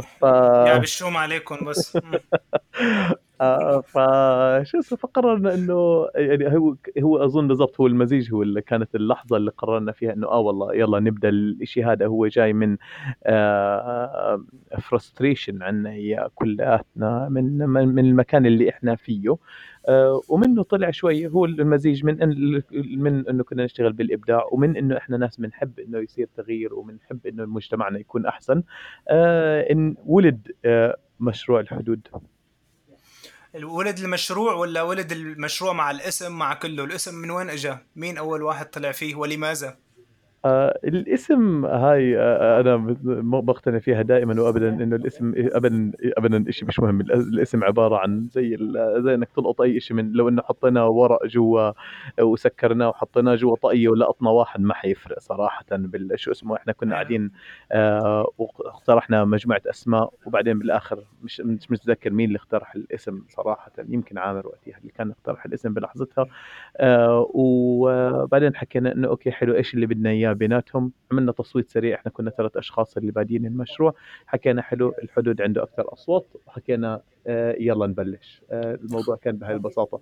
ف 0.00 0.22
يا 0.22 0.78
بالشوم 0.78 1.16
عليكم 1.16 1.64
بس. 1.64 1.98
فشو 3.80 4.78
اسمه 4.78 4.98
فقررنا 4.98 5.54
إنه 5.54 6.06
يعني 6.14 6.56
هو 6.58 6.74
هو 7.02 7.24
أظن 7.24 7.48
بالضبط 7.48 7.80
هو 7.80 7.86
المزيج 7.86 8.34
هو 8.34 8.42
اللي 8.42 8.62
كانت 8.62 8.94
اللحظة 8.94 9.36
اللي 9.36 9.50
قررنا 9.50 9.92
فيها 9.92 10.12
إنه 10.12 10.26
آه 10.28 10.38
والله 10.38 10.74
يلا 10.74 11.00
نبدأ 11.00 11.28
الشيء 11.28 11.92
هذا 11.92 12.06
هو 12.06 12.26
جاي 12.26 12.52
من 12.52 12.76
آه 13.24 14.44
فرستريشن 14.80 15.62
عنا 15.62 15.90
هي 15.90 16.28
كلياتنا 16.34 17.28
من 17.28 17.58
من 17.68 18.04
المكان 18.06 18.46
اللي 18.46 18.70
إحنا 18.70 18.94
فيه. 18.96 19.36
آه 19.88 20.20
ومنه 20.28 20.62
طلع 20.62 20.90
شوي 20.90 21.26
هو 21.28 21.44
المزيج 21.44 22.04
من 22.04 22.22
إن 22.22 22.62
من 22.96 23.28
إنه 23.28 23.44
كنا 23.44 23.64
نشتغل 23.64 23.92
بالإبداع 23.92 24.44
ومن 24.52 24.76
إنه 24.76 24.96
إحنا 24.96 25.16
ناس 25.16 25.36
بنحب 25.40 25.78
إنه 25.80 25.98
يصير 25.98 26.28
تغيير 26.36 26.74
وبنحب 26.74 27.26
إنه 27.26 27.44
مجتمعنا 27.46 27.98
يكون 27.98 28.26
أحسن. 28.26 28.62
آه 29.08 29.60
إن 29.72 29.94
ولد 30.06 30.52
آه 30.64 30.96
مشروع 31.20 31.60
الحدود. 31.60 32.08
ولد 33.54 33.98
المشروع 33.98 34.54
ولا 34.54 34.82
ولد 34.82 35.12
المشروع 35.12 35.72
مع 35.72 35.90
الاسم 35.90 36.32
مع 36.32 36.54
كله؟ 36.54 36.84
الاسم 36.84 37.14
من 37.14 37.30
وين 37.30 37.50
اجى 37.50 37.76
مين 37.96 38.18
أول 38.18 38.42
واحد 38.42 38.70
طلع 38.70 38.92
فيه؟ 38.92 39.14
ولماذا؟ 39.14 39.76
آه 40.44 40.78
الاسم 40.84 41.64
هاي 41.64 42.18
آه 42.18 42.60
أنا 42.60 42.96
بقتنع 43.40 43.78
فيها 43.78 44.02
دائما 44.02 44.42
وابدا 44.42 44.68
إنه 44.68 44.96
الاسم 44.96 45.32
ابدا 45.36 45.92
ابدا 46.18 46.50
شيء 46.52 46.68
مش 46.68 46.80
مهم. 46.80 47.00
الاسم 47.00 47.64
عبارة 47.64 47.96
عن 47.96 48.28
زي 48.32 48.56
زي 48.98 49.14
إنك 49.14 49.28
تلقط 49.36 49.60
أي 49.60 49.80
شيء 49.80 49.96
من 49.96 50.12
لو 50.12 50.28
إنه 50.28 50.42
حطينا 50.42 50.84
ورق 50.84 51.26
جوا 51.26 51.72
وسكرناه 52.20 52.88
وحطيناه 52.88 53.34
جوا 53.34 53.56
طاقيه 53.56 53.88
ولقطنا 53.88 54.30
واحد 54.30 54.60
ما 54.60 54.74
حيفرق 54.74 55.18
صراحة 55.18 55.64
بالشو 55.70 56.30
اسمه 56.30 56.56
إحنا 56.56 56.72
كنا 56.72 56.94
قاعدين 56.94 57.30
آه 57.72 58.28
واقترحنا 58.38 59.24
مجموعة 59.24 59.62
أسماء 59.66 60.12
وبعدين 60.26 60.58
بالآخر 60.58 60.98
مش 61.22 61.40
مش 61.40 61.70
متذكر 61.70 62.10
مين 62.10 62.28
اللي 62.28 62.38
اقترح 62.38 62.74
الاسم 62.74 63.22
صراحة. 63.28 63.72
يمكن 63.88 64.18
عامر 64.18 64.46
وقتها 64.46 64.78
اللي 64.80 64.92
كان 64.92 65.10
اقترح 65.10 65.44
الاسم 65.44 65.74
بلحظتها. 65.74 66.26
آه 66.76 67.30
وبعدين 67.34 68.56
حكينا 68.56 68.92
إنه 68.92 69.08
أوكي 69.08 69.30
حلو 69.30 69.54
إيش 69.54 69.74
اللي 69.74 69.86
بدنا 69.86 70.10
إياه؟ 70.10 70.31
بيناتهم 70.32 70.92
عملنا 71.12 71.32
تصويت 71.32 71.70
سريع 71.70 71.96
إحنا 71.96 72.10
كنا 72.12 72.30
ثلاث 72.30 72.56
أشخاص 72.56 72.96
اللي 72.96 73.12
بادين 73.12 73.46
المشروع 73.46 73.94
حكينا 74.26 74.62
حلو 74.62 74.94
الحدود 75.02 75.42
عنده 75.42 75.62
أكثر 75.62 75.92
أصوات 75.92 76.26
وحكينا 76.46 77.00
آه 77.26 77.56
يلا 77.60 77.86
نبلش. 77.86 78.42
آه 78.50 78.74
الموضوع 78.74 79.16
كان 79.16 79.36
بهاي 79.36 79.54
البساطة. 79.54 80.00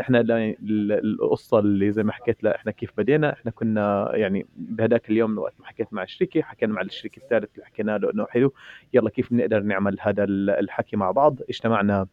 إحنا 0.00 0.24
القصة 0.60 1.58
اللي 1.58 1.92
زي 1.92 2.02
ما 2.02 2.12
حكيت 2.12 2.44
لا 2.44 2.56
إحنا 2.56 2.72
كيف 2.72 2.92
بدينا 2.98 3.32
إحنا 3.32 3.50
كنا 3.50 4.10
يعني 4.14 4.46
بهداك 4.56 5.10
اليوم 5.10 5.38
وقت 5.38 5.54
ما 5.60 5.66
حكيت 5.66 5.92
مع 5.92 6.02
الشركة 6.02 6.42
حكينا 6.42 6.72
مع 6.72 6.80
الشريك 6.82 7.16
الثالث 7.18 7.54
اللي 7.54 7.66
حكينا 7.66 7.98
له 7.98 8.10
إنه 8.12 8.26
حلو 8.26 8.52
يلا 8.94 9.10
كيف 9.10 9.30
بنقدر 9.30 9.60
نعمل 9.60 9.96
هذا 10.00 10.24
الحكي 10.24 10.96
مع 10.96 11.10
بعض. 11.10 11.38
اجتمعنا 11.48 12.06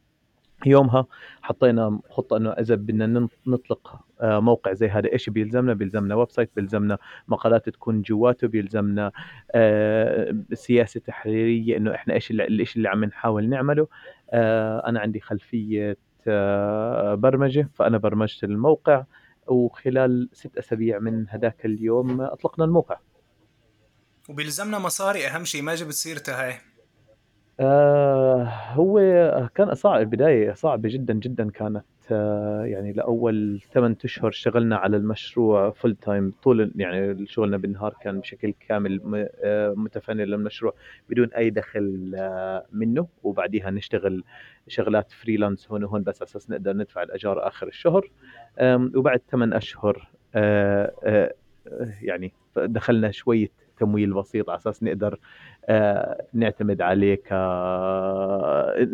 يومها 0.65 1.05
حطينا 1.41 1.99
خطة 2.09 2.37
إنه 2.37 2.49
إذا 2.49 2.75
بدنا 2.75 3.27
نطلق 3.47 3.99
آه، 4.21 4.39
موقع 4.39 4.73
زي 4.73 4.87
هذا 4.87 5.11
إيش 5.13 5.29
بيلزمنا؟ 5.29 5.73
بيلزمنا 5.73 6.15
website 6.15 6.51
بيلزمنا 6.55 6.97
مقالات 7.27 7.69
تكون 7.69 8.01
جواته 8.01 8.47
بيلزمنا 8.47 9.11
آه، 9.51 10.35
سياسة 10.53 10.99
تحريرية 10.99 11.77
إنه 11.77 11.95
إحنا 11.95 12.13
إيش 12.13 12.31
الشيء 12.31 12.77
اللي 12.77 12.89
عم 12.89 13.05
نحاول 13.05 13.49
نعمله. 13.49 13.87
آه، 14.29 14.89
أنا 14.89 14.99
عندي 14.99 15.19
خلفية 15.19 15.97
برمجة 17.15 17.69
فأنا 17.73 17.97
برمجت 17.97 18.43
الموقع 18.43 19.03
وخلال 19.47 20.29
ست 20.33 20.57
أسابيع 20.57 20.99
من 20.99 21.29
هذاك 21.29 21.65
اليوم 21.65 22.21
أطلقنا 22.21 22.65
الموقع. 22.65 22.97
وبيلزمنا 24.29 24.79
مصاري 24.79 25.27
أهم 25.27 25.45
شيء 25.45 25.61
ما 25.61 25.75
جبت 25.75 25.93
سيرتها 25.93 26.45
هاي 26.45 26.55
آه 27.59 28.43
هو 28.73 28.99
كان 29.55 29.73
صعب 29.75 30.01
البداية 30.01 30.53
صعبة 30.53 30.89
جدا 30.89 31.13
جدا 31.13 31.49
كانت 31.51 31.85
آه 32.11 32.65
يعني 32.65 32.93
لأول 32.93 33.61
ثمان 33.73 33.95
أشهر 34.05 34.29
اشتغلنا 34.29 34.75
على 34.77 34.97
المشروع 34.97 35.71
full 35.71 35.95
time 35.95 36.33
طول 36.43 36.71
يعني 36.75 37.27
شغلنا 37.27 37.57
بالنهار 37.57 37.95
كان 38.01 38.19
بشكل 38.19 38.53
كامل 38.67 39.01
آه 39.43 39.73
متفانين 39.77 40.21
للمشروع 40.21 40.73
بدون 41.09 41.33
أي 41.33 41.49
دخل 41.49 42.13
آه 42.17 42.65
منه. 42.71 43.07
وبعديها 43.23 43.71
نشتغل 43.71 44.23
شغلات 44.67 45.11
freelance 45.11 45.71
هون 45.71 45.83
وهون 45.83 46.03
بس 46.03 46.21
على 46.21 46.27
أساس 46.29 46.49
نقدر 46.49 46.73
ندفع 46.73 47.03
الأجار 47.03 47.47
آخر 47.47 47.67
الشهر. 47.67 48.09
وبعد 48.95 49.21
ثمان 49.31 49.53
أشهر 49.53 50.07
آه، 50.35 50.91
آه، 51.03 51.33
يعني 52.01 52.33
دخلنا 52.57 53.11
شوية 53.11 53.49
تمويل 53.77 54.13
بسيط 54.13 54.49
على 54.49 54.57
أساس 54.57 54.83
نقدر 54.83 55.19
آه، 55.65 56.25
نعتمد 56.33 56.81
عليه 56.81 57.15
ك 57.15 57.33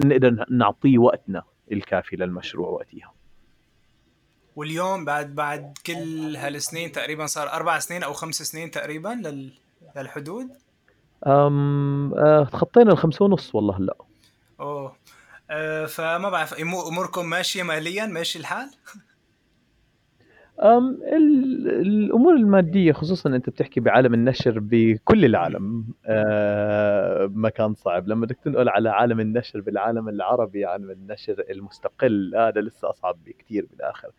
نقدر 0.06 0.46
نعطيه 0.50 0.98
وقتنا 0.98 1.44
الكافي 1.72 2.16
للمشروع 2.16 2.70
وقتها. 2.70 3.14
واليوم 4.56 5.06
بعد 5.06 5.36
بعد 5.36 5.78
كل 5.86 6.36
هالسنين 6.36 6.92
تقريبا 6.92 7.26
صار 7.26 7.54
أربع 7.54 7.80
سنين 7.80 8.04
أو 8.04 8.14
خمس 8.14 8.36
سنين 8.36 8.72
تقريبا 8.72 9.10
لل... 9.10 9.54
للحدود؟ 9.96 10.48
أم 11.28 12.14
أه 12.14 12.44
تخطينا 12.44 12.92
الخمسة 12.92 13.26
ونص 13.26 13.56
والله 13.56 13.78
هلا 13.78 13.96
أوه. 14.60 14.96
أه 15.50 15.86
فما 15.86 16.30
بعرف 16.30 16.54
أموركم 16.88 17.30
ماشية 17.30 17.64
ماليا؟ 17.64 18.06
ماشي 18.06 18.40
الحال؟ 18.40 18.72
الأمور 20.64 22.36
المادية 22.36 22.92
خصوصا 22.92 23.30
أنت 23.30 23.50
بتحكي 23.50 23.80
بعالم 23.80 24.14
النشر 24.14 24.60
بكل 24.60 25.26
العالم. 25.26 25.86
آه، 26.06 27.30
مكان 27.34 27.74
صعب. 27.74 28.08
لما 28.08 28.26
بدك 28.26 28.38
تنقل 28.44 28.70
على 28.70 28.90
عالم 28.90 29.20
النشر 29.20 29.62
بالعالم 29.62 30.10
العربي 30.10 30.66
عالم 30.66 30.92
النشر 30.92 31.44
المستقل 31.50 32.34
هذا 32.36 32.62
لسه 32.62 32.90
أصعب 32.90 33.18
بكثير 33.26 33.68
بالاخر 33.72 34.10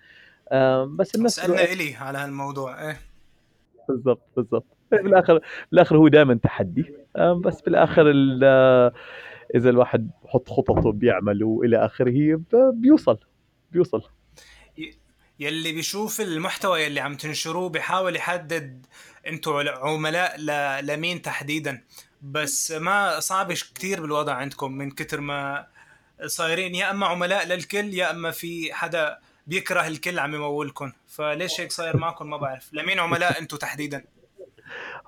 بس 0.87 1.14
الناس 1.14 1.37
سألنا 1.37 1.64
إلي 1.72 1.94
على 1.94 2.18
هالموضوع 2.18 2.88
إيه. 2.88 2.96
بالضبط 3.88 4.22
بالضبط. 4.37 4.66
بالآخر 4.90 5.40
بالآخر 5.72 5.96
هو 5.96 6.08
دائما 6.08 6.34
تحدي. 6.34 6.84
بس 7.16 7.61
بالآخر 7.61 8.11
إذا 9.54 9.70
الواحد 9.70 10.11
بحط 10.25 10.49
خططه 10.49 10.92
بيعمل 10.92 11.44
والى 11.44 11.76
آخره 11.84 12.40
بيوصل 12.52 13.18
بيوصل. 13.72 14.02
يلي 15.42 15.72
بيشوف 15.72 16.20
المحتوى 16.20 16.82
يلي 16.82 17.00
عم 17.00 17.14
تنشروه 17.14 17.68
بيحاول 17.68 18.16
يحدد 18.16 18.87
أنتوا 19.26 19.62
عملاء 19.70 20.40
لمين 20.80 21.22
تحديدا. 21.22 21.82
بس 22.22 22.72
ما 22.72 23.20
صعب 23.20 23.52
كتير 23.52 24.00
بالوضع 24.00 24.32
عندكم 24.32 24.72
من 24.72 24.90
كتر 24.90 25.20
ما 25.20 25.66
صايرين. 26.26 26.75
يا 26.75 26.90
أما 26.90 27.06
عملاء 27.06 27.46
للكل 27.46 27.94
يا 27.94 28.11
أما 28.11 28.30
في 28.30 28.72
حدا 28.72 29.18
بيكره 29.46 29.87
الكل 29.87 30.18
عم 30.18 30.34
يمولكم 30.34 30.92
فليش 31.08 31.61
هيك 31.61 31.72
صاير 31.72 31.96
معكم 31.96 32.30
ما 32.30 32.37
بعرف. 32.37 32.70
لمين 32.72 32.99
عملاء 32.99 33.40
أنتوا 33.40 33.58
تحديدا؟ 33.58 34.04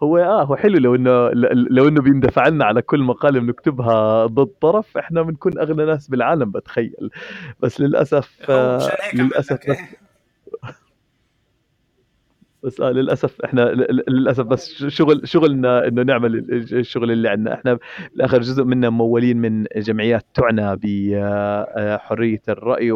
هو 0.02 0.18
آه 0.18 0.44
هو 0.44 0.56
حلو 0.56 0.78
لو 0.78 0.94
إنه 0.94 1.30
لو 1.70 1.88
إنه 1.88 2.02
بيندفع 2.02 2.48
لنا 2.48 2.64
على 2.64 2.82
كل 2.82 3.00
مقاله 3.02 3.40
بنكتبها 3.40 4.26
ضد 4.26 4.50
طرف 4.60 4.96
إحنا 4.96 5.22
بنكون 5.22 5.58
أغنى 5.58 5.84
ناس 5.84 6.08
بالعالم 6.08 6.50
بتخيل. 6.50 7.10
بس 7.60 7.80
للأسف 7.80 8.30
آه 8.48 8.96
للأسف 9.14 9.70
بس 9.70 9.76
بس 12.64 12.80
آه 12.80 12.90
للأسف 12.90 13.40
إحنا 13.40 13.60
للأسف 14.08 14.44
بس 14.44 14.84
شغل 14.86 15.28
شغلنا 15.28 15.88
إنه 15.88 16.02
نعمل 16.02 16.36
الشغل 16.72 17.10
اللي 17.10 17.28
عندنا. 17.28 17.54
إحنا 17.54 17.78
بالاخر 18.14 18.40
جزء 18.40 18.64
منا 18.64 18.90
ممولين 18.90 19.36
من 19.36 19.64
جمعيات 19.76 20.24
تعنى 20.34 20.76
بحريه 20.76 22.42
الرأي 22.48 22.90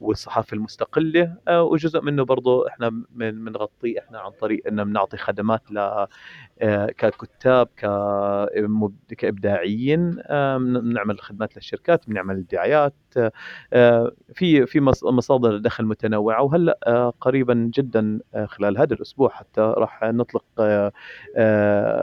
والصحافة 0.00 0.54
المستقلة. 0.54 1.34
آه، 1.48 1.62
وجزء 1.62 2.00
منه 2.00 2.24
برضه 2.24 2.68
إحنا 2.68 2.88
بنغطيه 3.10 3.98
إحنا 3.98 4.18
عن 4.18 4.30
طريق 4.30 4.66
انه 4.68 4.82
بنعطي 4.82 5.16
خدمات 5.16 5.62
ل 5.72 5.78
آه، 6.62 6.86
ككتاب 6.86 7.68
كإبداعيين. 9.18 10.10
بنعمل 10.58 11.20
خدمات 11.20 11.56
للشركات 11.56 12.08
بنعمل 12.08 12.46
دعايات 12.52 12.94
آه، 13.72 14.12
في 14.34 14.66
في 14.66 14.80
مصادر 15.04 15.56
دخل 15.56 15.84
متنوعة. 15.86 16.42
وهلأ 16.42 16.78
آه، 16.86 17.12
قريبا 17.20 17.70
جدا 17.74 18.01
خلال 18.46 18.78
هذا 18.78 18.94
الأسبوع 18.94 19.28
حتى 19.28 19.60
راح 19.60 20.02
نطلق 20.02 20.44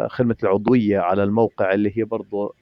خدمة 0.08 0.36
العضوية 0.44 1.00
على 1.00 1.24
الموقع 1.24 1.74
اللي 1.74 1.98
هي 1.98 2.04
برضه 2.04 2.56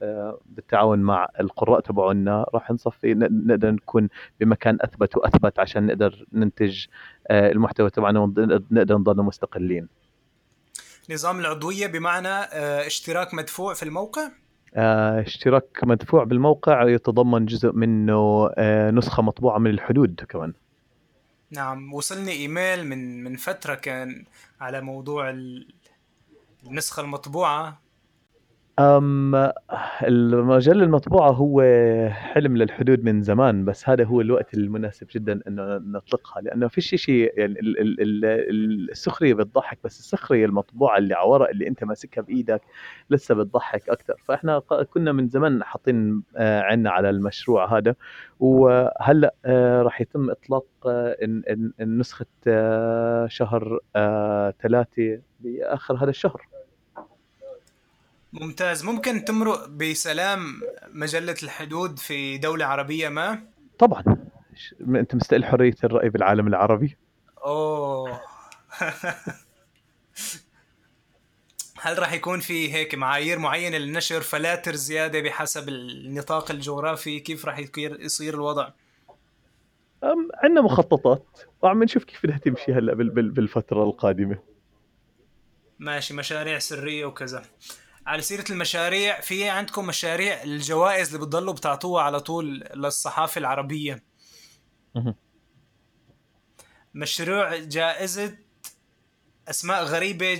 بالتعاون 0.45 0.99
مع 0.99 1.27
القراء 1.39 1.79
تبعنا 1.79 2.45
راح 2.53 2.71
نصفي 2.71 3.13
نقدر 3.13 3.71
نكون 3.71 4.09
بمكان 4.39 4.77
أثبت 4.81 5.17
وأثبت 5.17 5.59
عشان 5.59 5.85
نقدر 5.85 6.25
ننتج 6.33 6.85
المحتوى 7.31 7.89
تبعنا 7.89 8.19
ونقدر 8.19 8.97
نضل 8.97 9.23
مستقلين. 9.23 9.87
نظام 11.09 11.39
العضوية 11.39 11.87
بمعنى 11.87 12.27
آه، 12.27 12.87
اشتراك 12.87 13.33
مدفوع 13.33 13.73
في 13.73 13.83
الموقع؟ 13.83 14.31
آه، 14.75 15.21
اشتراك 15.21 15.79
مدفوع 15.83 16.23
بالموقع 16.23 16.89
يتضمن 16.89 17.45
جزء 17.45 17.71
منه 17.71 18.49
آه، 18.57 18.91
نسخة 18.91 19.23
مطبوعة 19.23 19.57
من 19.57 19.71
الحدود 19.71 20.21
كمان. 20.29 20.53
نعم 21.51 21.93
وصلني 21.93 22.31
إيميل 22.31 22.85
من 22.87 23.23
من 23.23 23.35
فترة 23.35 23.75
كان 23.75 24.25
على 24.61 24.81
موضوع 24.81 25.29
النسخة 26.63 27.01
المطبوعة. 27.01 27.81
أم 28.79 29.51
المجلة 30.03 30.83
المطبوعة 30.83 31.31
هو 31.31 31.61
حلم 32.09 32.57
للحدود 32.57 33.03
من 33.03 33.21
زمان 33.21 33.65
بس 33.65 33.89
هذا 33.89 34.03
هو 34.03 34.21
الوقت 34.21 34.53
المناسب 34.53 35.07
جدا 35.11 35.41
إنه 35.47 35.77
نطلقها 35.77 36.41
لأنه 36.41 36.67
في 36.67 36.81
شيء 36.81 37.33
يعني 37.39 37.55
السخرية 38.91 39.33
بتضحك 39.33 39.79
بس 39.83 39.99
السخرية 39.99 40.45
المطبوعة 40.45 40.97
اللي 40.97 41.13
على 41.13 41.29
ورق 41.29 41.49
اللي 41.49 41.67
أنت 41.67 41.83
ماسكها 41.83 42.21
بإيدك 42.21 42.61
لسه 43.09 43.35
بتضحك 43.35 43.89
أكثر. 43.89 44.15
فإحنا 44.25 44.59
كنا 44.93 45.11
من 45.11 45.27
زمان 45.27 45.63
حاطين 45.63 46.23
آه، 46.35 46.61
عنا 46.61 46.89
على 46.89 47.09
المشروع 47.09 47.77
هذا 47.77 47.95
وهلأ 48.39 49.33
آه، 49.45 49.81
راح 49.81 50.01
يتم 50.01 50.29
إطلاق 50.29 50.65
آه، 50.85 51.17
نسخة 51.79 52.25
شهر 53.27 53.79
ثلاثة 54.61 55.19
بآخر 55.39 55.95
هذا 56.03 56.09
الشهر. 56.09 56.56
ممتاز. 58.33 58.85
ممكن 58.85 59.25
تمرق 59.25 59.67
بسلام 59.67 60.61
مجلة 60.93 61.35
الحدود 61.43 61.99
في 61.99 62.37
دولة 62.37 62.65
عربية 62.65 63.09
ما؟ 63.09 63.39
طبعا. 63.79 64.03
أنت 64.81 65.15
مستقل 65.15 65.45
حرية 65.45 65.75
الرأي 65.83 66.09
بالعالم 66.09 66.47
العربي؟ 66.47 66.97
أوه. 67.45 68.21
هل 71.79 71.99
راح 71.99 72.13
يكون 72.13 72.39
في 72.39 72.73
هيك 72.73 72.95
معايير 72.95 73.39
معينة 73.39 73.77
للنشر 73.77 74.21
فلاتر 74.21 74.75
زيادة 74.75 75.21
بحسب 75.21 75.69
النطاق 75.69 76.51
الجغرافي؟ 76.51 77.19
كيف 77.19 77.45
راح 77.45 77.61
يصير 77.77 78.33
الوضع؟ 78.33 78.69
عندنا 80.43 80.61
مخططات. 80.61 81.25
وعم 81.61 81.83
نشوف 81.83 82.03
كيف 82.03 82.25
بدها 82.25 82.37
تمشي 82.37 82.73
هلأ 82.73 82.93
بالفترة 82.93 83.83
القادمة. 83.83 84.37
ماشي. 85.79 86.13
مشاريع 86.13 86.59
سرية 86.59 87.05
وكذا. 87.05 87.43
على 88.07 88.21
سيرة 88.21 88.45
المشاريع 88.49 89.21
في 89.21 89.49
عندكم 89.49 89.87
مشاريع 89.87 90.43
الجوائز 90.43 91.07
اللي 91.07 91.25
بتضلوا 91.25 91.53
بتعطوها 91.53 92.03
على 92.03 92.19
طول 92.19 92.59
للصحافة 92.75 93.39
العربية 93.39 94.03
مشروع 96.93 97.55
جائزة 97.55 98.37
أسماء 99.49 99.83
غريبة 99.83 100.33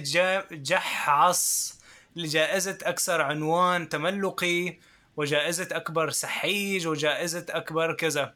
جحعص 0.51 1.77
لجائزة 2.15 2.77
أكثر 2.83 3.21
عنوان 3.21 3.89
تملقي 3.89 4.79
وجائزة 5.17 5.67
أكبر 5.71 6.09
سحيج 6.09 6.87
وجائزة 6.87 7.45
أكبر 7.49 7.93
كذا 7.93 8.33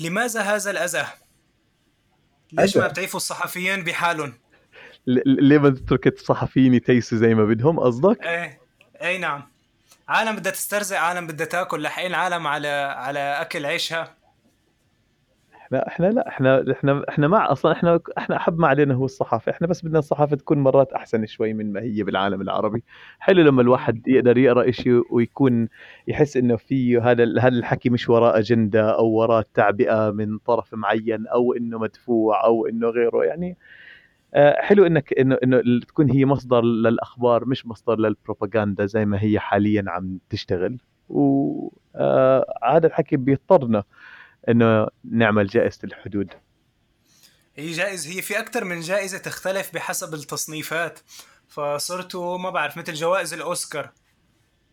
لماذا 0.00 0.40
هذا 0.40 0.70
الأذى؟ 0.70 1.06
ليش 2.52 2.76
ما 2.76 2.88
بتعيفوا 2.88 3.20
الصحفيين 3.20 3.84
بحالهم؟ 3.84 4.38
ليه 5.26 5.58
ما 5.58 5.70
تترك 5.70 6.06
الصحفيين 6.06 6.74
يتيسوا 6.74 7.18
زي 7.18 7.34
ما 7.34 7.44
بدهم؟ 7.44 7.80
قصدك؟ 7.80 8.22
إيه 8.22 8.58
اي 9.02 9.18
نعم. 9.18 9.42
عالم 10.08 10.36
بدها 10.36 10.52
تسترزق 10.52 10.96
عالم 10.96 11.26
بدها 11.26 11.46
تاكل. 11.46 11.82
لحقين 11.82 12.14
عالم 12.14 12.46
على 12.46 12.68
على 12.96 13.18
أكل 13.18 13.66
عيشها. 13.66 14.18
إحنا 15.68 15.88
إحنا 15.88 16.06
لا 16.06 16.28
إحنا 16.28 16.72
إحنا 16.72 17.04
إحنا 17.08 17.28
مع 17.28 17.52
أصلا 17.52 17.72
إحنا 17.72 18.00
إحنا 18.18 18.36
أحب 18.36 18.58
ما 18.58 18.68
علينا 18.68 18.94
هو 18.94 19.04
الصحافة. 19.04 19.52
إحنا 19.52 19.66
بس 19.66 19.84
بدنا 19.84 19.98
الصحافة 19.98 20.36
تكون 20.36 20.58
مرات 20.58 20.92
أحسن 20.92 21.26
شوي 21.26 21.52
من 21.52 21.72
ما 21.72 21.80
هي 21.80 22.02
بالعالم 22.02 22.40
العربي. 22.40 22.84
حلو 23.20 23.42
لما 23.42 23.62
الواحد 23.62 24.08
يقدر 24.08 24.38
يقرأ 24.38 24.70
شيء 24.70 25.02
ويكون 25.10 25.68
يحس 26.08 26.36
إنه 26.36 26.56
في 26.56 26.98
هذا 26.98 27.24
هذا 27.24 27.48
الحكي 27.48 27.90
مش 27.90 28.08
وراء 28.08 28.38
أجندة 28.38 28.98
أو 28.98 29.06
وراء 29.06 29.46
تعبئة 29.54 30.10
من 30.10 30.38
طرف 30.38 30.74
معين 30.74 31.26
أو 31.26 31.52
إنه 31.52 31.78
مدفوع 31.78 32.44
أو 32.44 32.66
إنه 32.66 32.88
غيره. 32.88 33.24
يعني 33.24 33.56
حلو 34.34 34.86
إنك 34.86 35.18
انه 35.18 35.38
إنه 35.44 35.80
تكون 35.88 36.10
هي 36.10 36.24
مصدر 36.24 36.62
للأخبار 36.62 37.44
مش 37.44 37.66
مصدر 37.66 37.98
للبروباغندا 37.98 38.86
زي 38.86 39.04
ما 39.04 39.22
هي 39.22 39.40
حاليا 39.40 39.84
عم 39.88 40.18
تشتغل. 40.30 40.78
وهذا 41.08 42.86
الحكي 42.86 43.16
بيضطرنا 43.16 43.84
إنه 44.48 44.86
نعمل 45.04 45.46
جائزة 45.46 45.78
الحدود. 45.84 46.34
هي 47.56 47.70
جائزة 47.70 48.10
هي 48.10 48.22
في 48.22 48.38
أكثر 48.38 48.64
من 48.64 48.80
جائزة 48.80 49.18
تختلف 49.18 49.74
بحسب 49.74 50.14
التصنيفات. 50.14 50.98
فصرتوا 51.48 52.38
ما 52.38 52.50
بعرف 52.50 52.78
مثل 52.78 52.94
جوائز 52.94 53.34
الأوسكار. 53.34 53.90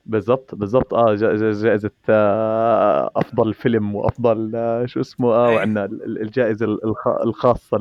بالضبط 0.05 0.55
بالضبط 0.55 0.93
آه 0.93 1.15
جائزة 1.15 1.91
آه 2.09 3.11
أفضل 3.15 3.53
فيلم 3.53 3.95
وأفضل 3.95 4.51
آه 4.55 4.85
شو 4.85 5.01
اسمه 5.01 5.33
آه 5.33 5.49
إيه. 5.49 5.55
وعندنا 5.55 5.85
الجائزة 6.05 6.77
الخاصة 7.23 7.77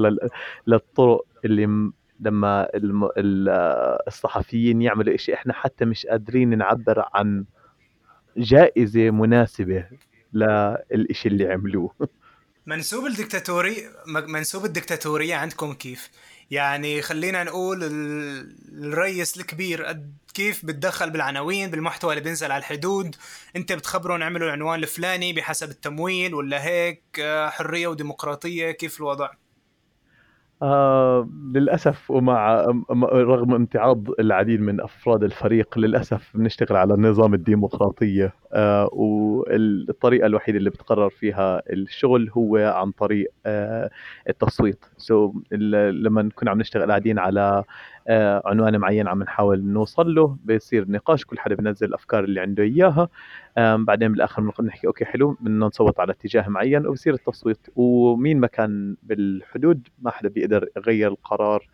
للطرق 0.67 1.25
اللي 1.45 1.93
لما 2.21 2.69
الصحفيين 4.09 4.83
يعملوا 4.83 5.17
شيء 5.17 5.35
إحنا 5.35 5.53
حتى 5.53 5.85
مش 5.85 6.07
قادرين 6.07 6.59
نعبر 6.59 7.05
عن 7.15 7.45
جائزة 8.37 9.11
مناسبة 9.11 9.87
للإشي 10.33 11.29
اللي 11.29 11.53
عملوه 11.53 11.91
منسوب 12.67 13.07
الدكتاتوري 13.07 13.77
منسوب 14.29 14.65
الدكتاتورية 14.65 15.35
عندكم 15.35 15.73
كيف؟ 15.73 16.11
يعني 16.51 17.03
خلينا 17.03 17.45
نقول 17.45 17.79
الرئيس 18.73 19.37
الكبير 19.37 20.01
كيف 20.35 20.65
بتدخل 20.67 21.11
بالعناوين 21.11 21.71
بالمحتوى 21.71 22.13
اللي 22.13 22.25
بينزل 22.25 22.53
على 22.53 22.61
الحدود 22.61 23.17
انت 23.57 23.73
بتخبرهم 23.73 24.23
اعملوا 24.23 24.47
العنوان 24.49 24.83
الفلاني 24.83 25.33
بحسب 25.33 25.71
التمويل 25.71 26.35
ولا 26.35 26.65
هيك 26.65 27.03
آه، 27.21 27.49
حرية 27.51 27.87
وديمقراطية 27.87 28.71
كيف 28.71 28.99
الوضع؟ 28.99 29.31
آه 30.63 31.29
للأسف 31.55 32.11
ومع 32.11 32.67
رغم 33.13 33.55
امتعاض 33.55 34.11
العديد 34.21 34.61
من 34.61 34.81
أفراد 34.81 35.23
الفريق 35.25 35.79
للأسف 35.79 36.31
بنشتغل 36.37 36.77
على 36.77 36.95
النظام 36.95 37.35
الديمقراطية. 37.35 38.33
آه 38.53 38.89
والطريقة 38.93 40.27
الوحيدة 40.27 40.59
اللي 40.59 40.71
بتقرر 40.71 41.11
فيها 41.11 41.63
الشغل 41.71 42.31
هو 42.31 42.57
عن 42.57 42.91
طريق 42.91 43.31
آه 43.47 43.91
التصويت. 44.29 44.85
so 44.97 45.37
لما 45.53 46.23
نكون 46.23 46.49
عم 46.49 46.59
نشتغل 46.59 46.89
قاعدين 46.91 47.19
على 47.19 47.65
عنوان 48.45 48.79
معين 48.79 49.09
عم 49.09 49.23
نحاول 49.23 49.65
نوصل 49.65 50.15
له 50.15 50.37
بيصير 50.45 50.85
نقاش 50.91 51.25
كل 51.25 51.39
حدا 51.39 51.55
بنزل 51.55 51.87
الأفكار 51.87 52.25
اللي 52.25 52.41
عنده 52.41 52.63
إياها. 52.63 53.09
بعدين 53.57 54.13
بالآخر 54.13 54.43
بنقعد 54.43 54.67
نحكي 54.67 54.87
okay 54.87 55.05
حلو 55.05 55.37
بدنا 55.41 55.67
نصوت 55.67 56.01
على 56.01 56.13
اتجاه 56.13 56.49
معين. 56.49 56.87
وبصير 56.87 57.15
التصويت. 57.15 57.67
ومين 57.77 58.41
ما 58.41 58.47
كان 58.47 58.97
بالحدود 59.03 59.89
ما 60.03 60.11
حدا 60.11 60.29
بيقدر 60.29 60.69
يغير 60.77 61.09
القرار 61.09 61.69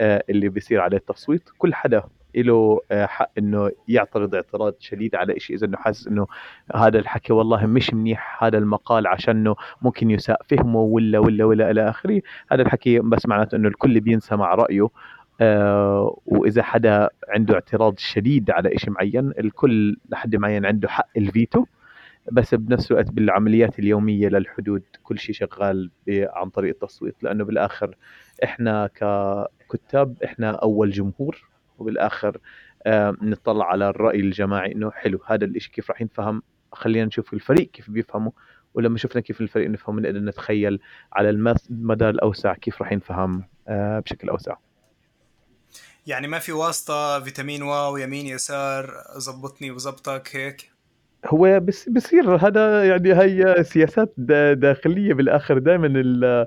آه، 0.00 0.24
اللي 0.30 0.48
بيصير 0.48 0.80
عليه 0.80 0.96
التصويت. 0.96 1.50
كل 1.58 1.74
حدا 1.74 2.02
له 2.36 2.80
آه، 2.90 3.06
حق 3.06 3.30
إنه 3.38 3.70
يعترض 3.88 4.34
اعتراض 4.34 4.74
شديد 4.78 5.14
على 5.14 5.40
شيء 5.40 5.56
إذا 5.56 5.66
إنه 5.66 5.76
حاسس 5.76 6.06
إنه 6.06 6.26
هذا 6.74 6.98
الحكي 6.98 7.32
والله 7.32 7.66
مش 7.66 7.94
منيح 7.94 8.44
هذا 8.44 8.58
المقال 8.58 9.06
عشانه 9.06 9.56
ممكن 9.82 10.10
يساء 10.10 10.42
فهمه 10.48 10.80
ولا 10.80 11.18
ولا 11.18 11.44
ولا 11.44 11.70
إلى 11.70 11.88
آخره. 11.90 12.22
هذا 12.52 12.62
الحكي 12.62 12.98
بس 12.98 13.26
معناته 13.26 13.56
إنه 13.56 13.68
الكل 13.68 14.00
بينسمع 14.00 14.54
رأيه. 14.54 14.82
آه، 14.82 14.90
وإذا 16.26 16.62
حدا 16.62 17.08
عنده 17.28 17.54
اعتراض 17.54 17.98
شديد 17.98 18.50
على 18.50 18.70
شيء 18.78 18.90
معين 18.90 19.32
الكل 19.38 19.96
لحد 20.08 20.36
معين 20.36 20.66
عنده 20.66 20.88
حق 20.88 21.08
الفيتو 21.16 21.64
بس 22.32 22.54
بنفس 22.54 22.90
الوقت 22.90 23.10
بالعمليات 23.10 23.78
اليومية 23.78 24.28
للحدود 24.28 24.82
كل 25.02 25.18
شيء 25.18 25.34
شغال 25.34 25.90
عن 26.10 26.48
طريق 26.50 26.70
التصويت. 26.74 27.22
لأنه 27.22 27.44
بالآخر 27.44 27.94
إحنا 28.44 28.86
ككتاب 28.94 30.22
إحنا 30.24 30.50
أول 30.50 30.90
جمهور 30.90 31.44
وبالآخر 31.78 32.38
آه 32.86 33.16
نطلع 33.22 33.66
على 33.66 33.88
الرأي 33.88 34.20
الجماعي 34.20 34.72
إنه 34.72 34.90
حلو 34.90 35.20
هذا 35.26 35.44
الشيء 35.44 35.72
كيف 35.72 35.90
راح 35.90 36.00
ينفهم؟ 36.02 36.42
خلينا 36.72 37.04
نشوف 37.04 37.34
الفريق 37.34 37.70
كيف 37.70 37.90
بيفهمه 37.90 38.32
ولما 38.74 38.98
شفنا 38.98 39.20
كيف 39.22 39.40
الفريق 39.40 39.70
نفهم 39.70 40.00
نقدر 40.00 40.18
نتخيل 40.18 40.80
على 41.12 41.30
المدى 41.30 42.08
الأوسع 42.08 42.54
كيف 42.54 42.82
راح 42.82 42.92
ينفهم 42.92 43.44
آه 43.68 43.98
بشكل 43.98 44.28
أوسع. 44.28 44.56
يعني 46.06 46.28
ما 46.28 46.38
في 46.38 46.52
واسطة 46.52 47.20
فيتامين 47.20 47.62
واو 47.62 47.96
يمين 47.96 48.26
يسار 48.26 48.94
زبطني 49.16 49.70
وزبطك 49.70 50.36
هيك؟ 50.36 50.70
هو 51.26 51.60
بس 51.60 51.88
بصير 51.88 52.36
هذا 52.36 52.84
يعني 52.84 53.14
هي 53.14 53.64
سياسات 53.64 54.14
داخلية 54.56 55.14
بالآخر. 55.14 55.58
دائما 55.58 56.46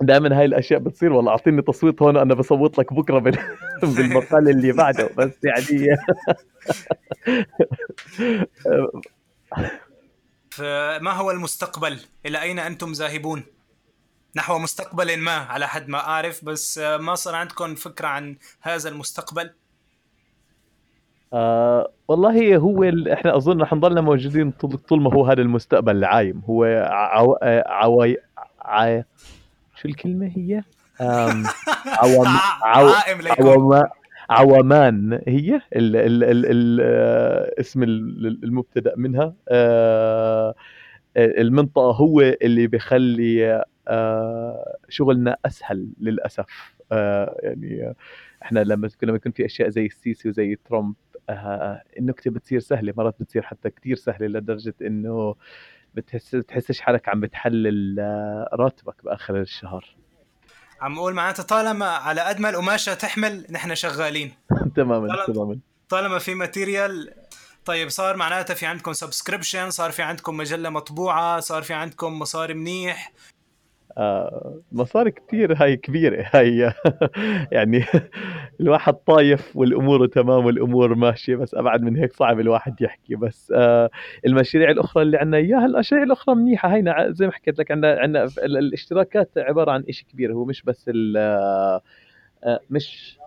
دائما 0.00 0.38
هاي 0.38 0.44
الأشياء 0.44 0.80
بتصير. 0.80 1.12
والله 1.12 1.30
أعطيني 1.30 1.62
تصويت 1.62 2.02
هون 2.02 2.16
أنا 2.16 2.34
بصوت 2.34 2.78
لك 2.78 2.92
بكرة 2.92 3.18
بالمقال 3.82 4.48
اللي 4.48 4.72
بعده. 4.72 5.10
بس 5.16 5.32
يعني 5.44 5.86
فما 10.50 11.12
هو 11.12 11.30
المستقبل؟ 11.30 12.00
إلى 12.26 12.42
أين 12.42 12.58
أنتم 12.58 12.92
ذاهبون؟ 12.92 13.42
نحو 14.36 14.58
مستقبل 14.58 15.18
ما 15.18 15.32
على 15.32 15.68
حد 15.68 15.88
ما 15.88 15.98
أعرف 15.98 16.44
بس 16.44 16.78
آه، 16.78 16.96
ما 16.96 17.14
صار 17.14 17.34
عندكم 17.34 17.74
فكرة 17.74 18.06
عن 18.08 18.36
هذا 18.60 18.88
المستقبل 18.88 19.50
آه 21.32 21.90
والله 22.08 22.56
هو. 22.56 22.84
إحنا 23.12 23.36
أظن 23.36 23.60
رح 23.62 23.72
نضلنا 23.72 24.00
موجودين 24.00 24.50
طول, 24.50 24.78
طول 24.78 25.02
ما 25.02 25.14
هو 25.14 25.26
هذا 25.26 25.42
المستقبل 25.42 25.96
العايم 25.96 26.42
هو 26.48 26.64
عو... 26.90 27.32
آه، 27.42 27.64
عوي 27.68 28.16
ع... 28.62 29.00
شو 29.76 29.88
الكلمة 29.88 30.32
هي؟ 30.36 30.62
عوام 32.02 32.26
عو... 32.62 32.88
عائم 32.88 33.20
ليكون 33.20 33.46
عوام 33.48 33.88
عومان 34.30 35.20
هي 35.28 35.54
ال... 35.54 35.96
ال... 35.96 36.24
ال... 36.24 36.46
ال... 36.46 36.78
آه، 36.82 37.60
اسم 37.60 37.82
ال- 37.82 38.40
المبتدأ 38.44 38.94
منها 38.96 39.34
آه، 39.48 40.54
المنطقة 41.16 41.92
هو 41.92 42.20
اللي 42.20 42.66
بيخلي 42.66 43.62
آه، 43.88 44.76
شغلنا 44.88 45.36
أسهل 45.46 45.88
للأسف. 46.00 46.74
آه، 46.92 47.36
يعني 47.42 47.94
إحنا 48.42 48.60
لما 48.60 48.90
لما 49.02 49.16
يكون 49.16 49.32
في 49.32 49.46
أشياء 49.46 49.68
زي 49.68 49.86
السيسي 49.86 50.28
وزي 50.28 50.56
ترامب 50.68 50.94
آه، 51.30 51.82
النكتة 51.98 52.30
بتصير 52.30 52.60
سهلة 52.60 52.94
مرات 52.96 53.14
بتصير 53.20 53.42
حتى 53.42 53.70
كتير 53.70 53.96
سهلة 53.96 54.26
لدرجة 54.26 54.74
إنه 54.82 55.34
بتحس 55.94 56.34
بتحسش 56.34 56.80
حالك 56.80 57.08
عم 57.08 57.20
بتحلل 57.20 57.96
راتبك 58.52 59.04
بآخر 59.04 59.40
الشهر. 59.40 59.96
عم 60.80 60.98
أقول 60.98 61.14
معناتها 61.14 61.42
طالما 61.42 61.86
على 61.86 62.20
قد 62.20 62.40
ما 62.40 62.50
القماشة 62.50 62.94
تحمل 62.94 63.46
نحن 63.50 63.74
شغالين. 63.74 64.32
تماما 64.76 65.24
تماما. 65.26 65.58
طالما 65.88 66.18
في 66.18 66.34
material 66.34 67.14
طيب 67.70 67.88
صار 67.88 68.16
معناتها 68.16 68.54
في 68.54 68.66
عندكم 68.66 68.92
subscription 68.92 69.70
صار 69.70 69.90
في 69.90 70.02
عندكم 70.02 70.36
مجلة 70.36 70.70
مطبوعة 70.70 71.40
صار 71.40 71.62
في 71.62 71.74
عندكم 71.74 72.18
مصاري 72.18 72.54
منيح. 72.54 73.12
آه 73.98 74.60
مصاري 74.72 75.10
كتير 75.10 75.54
هاي 75.62 75.76
كبيرة. 75.76 76.30
هاي 76.34 76.72
يعني 77.52 77.84
الواحد 78.60 78.94
طايف 78.94 79.56
والأمور 79.56 80.06
تمام 80.06 80.44
والأمور 80.46 80.94
ماشية 80.94 81.36
بس 81.36 81.54
أبعد 81.54 81.82
من 81.82 81.96
هيك 81.96 82.12
صعب 82.12 82.40
الواحد 82.40 82.82
يحكي. 82.82 83.14
بس 83.14 83.52
آه 83.56 83.90
المشاريع 84.26 84.70
الأخرى 84.70 85.02
اللي 85.02 85.16
عنا 85.16 85.36
إياها 85.36 85.66
المشاريع 85.66 86.04
الأخرى 86.04 86.34
منيحة. 86.34 86.74
هينا 86.74 87.06
زي 87.10 87.26
ما 87.26 87.32
حكيت 87.32 87.58
لك 87.58 87.70
عنا 87.70 87.98
عنا 88.00 88.24
ال- 88.24 88.56
الاشتراكات 88.56 89.30
عبارة 89.36 89.70
عن 89.72 89.84
إشي 89.88 90.04
كبير. 90.12 90.32
هو 90.32 90.44
مش 90.44 90.62
بس 90.62 90.90
آه 91.16 91.82
آه، 92.44 92.60
مش 92.70 93.18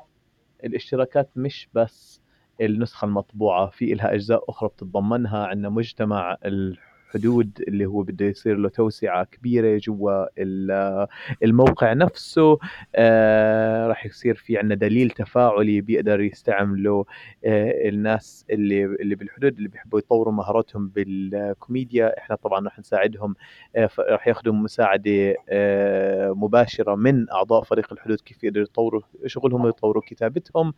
الاشتراكات 0.63 1.29
مش 1.35 1.69
بس 1.73 2.22
النسخة 2.61 3.05
المطبوعة 3.05 3.69
في 3.69 3.93
إلها 3.93 4.13
أجزاء 4.13 4.43
أخرى 4.49 4.69
بتتضمنها. 4.69 5.45
عندنا 5.47 5.69
مجتمع 5.69 6.37
الحدود 6.45 7.51
اللي 7.67 7.85
هو 7.85 8.01
بده 8.03 8.25
يصير 8.25 8.57
له 8.57 8.69
توسعة 8.69 9.23
كبيرة 9.23 9.77
جوا 9.77 10.25
ال- 10.37 11.07
الموقع 11.43 11.93
نفسه. 11.93 12.57
آه 12.95 13.87
راح 13.87 14.05
يصير 14.05 14.35
في 14.35 14.57
عندنا 14.57 14.75
دليل 14.75 15.09
تفاعلي 15.09 15.81
بيقدر 15.81 16.21
يستعمله 16.21 17.05
آه 17.45 17.89
الناس 17.89 18.45
اللي 18.49 18.85
اللي 18.85 19.15
بالحدود 19.15 19.57
اللي 19.57 19.69
بيحبوا 19.69 19.99
يطوروا 19.99 20.33
مهاراتهم 20.33 20.87
بالكوميديا. 20.87 22.17
إحنا 22.17 22.35
طبعا 22.35 22.65
راح 22.65 22.79
نساعدهم 22.79 23.35
آه 23.75 23.89
راح 23.99 24.27
ياخذوا 24.27 24.53
مساعدة 24.53 25.35
آه 25.49 26.31
مباشرة 26.31 26.95
من 26.95 27.29
أعضاء 27.31 27.63
فريق 27.63 27.93
الحدود 27.93 28.21
كيف 28.21 28.43
يقدروا 28.43 28.65
يطوروا 28.65 29.01
شغلهم 29.25 29.65
ويطوروا 29.65 30.01
كتابتهم. 30.05 30.73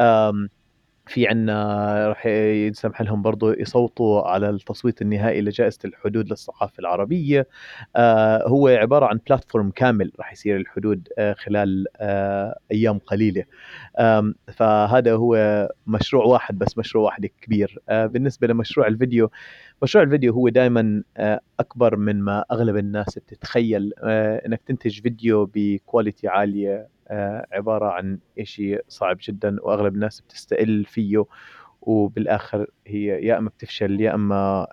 آم، 0.00 0.48
في 1.08 1.28
عنا 1.28 2.08
رح 2.08 2.26
يسمح 2.26 3.02
لهم 3.02 3.22
برضو 3.22 3.52
يصوتوا 3.52 4.22
على 4.28 4.50
التصويت 4.50 5.02
النهائي 5.02 5.40
لجائزة 5.40 5.78
الحدود 5.84 6.28
للصحافة 6.30 6.80
العربية. 6.80 7.48
آه، 7.96 8.48
هو 8.48 8.68
عبارة 8.68 9.06
عن 9.06 9.20
بلاتفورم 9.28 9.70
كامل 9.70 10.12
رح 10.20 10.32
يصير 10.32 10.56
الحدود 10.56 11.08
آه، 11.18 11.32
خلال 11.32 11.86
آه، 11.96 12.58
أيام 12.72 12.98
قليلة. 12.98 13.44
فهذا 14.52 15.12
هو 15.14 15.68
مشروع 15.86 16.24
واحد 16.24 16.58
بس 16.58 16.78
مشروع 16.78 17.04
واحد 17.04 17.26
كبير. 17.26 17.78
آه، 17.88 18.06
بالنسبة 18.06 18.46
لمشروع 18.46 18.86
الفيديو 18.86 19.30
مشروع 19.82 20.04
الفيديو 20.04 20.32
هو 20.32 20.48
دائما 20.48 21.02
أكبر 21.60 21.96
من 21.96 22.20
ما 22.20 22.44
أغلب 22.52 22.76
الناس 22.76 23.18
بتتخيل. 23.18 23.92
آه، 24.04 24.46
إنك 24.46 24.60
تنتج 24.66 25.00
فيديو 25.00 25.50
بكواليتي 25.54 26.28
عالية 26.28 26.88
آه، 27.08 27.46
عبارة 27.52 27.86
عن 27.86 28.18
إشي 28.38 28.78
صعب 28.88 29.18
جدا 29.22 29.56
وأغلب 29.62 29.94
الناس 29.94 30.20
بتستقل 30.20 30.84
فيه 30.84 31.24
وبالآخر 31.82 32.66
هي 32.86 33.04
يا 33.26 33.38
إما 33.38 33.48
بتفشل 33.48 34.00
يا 34.00 34.14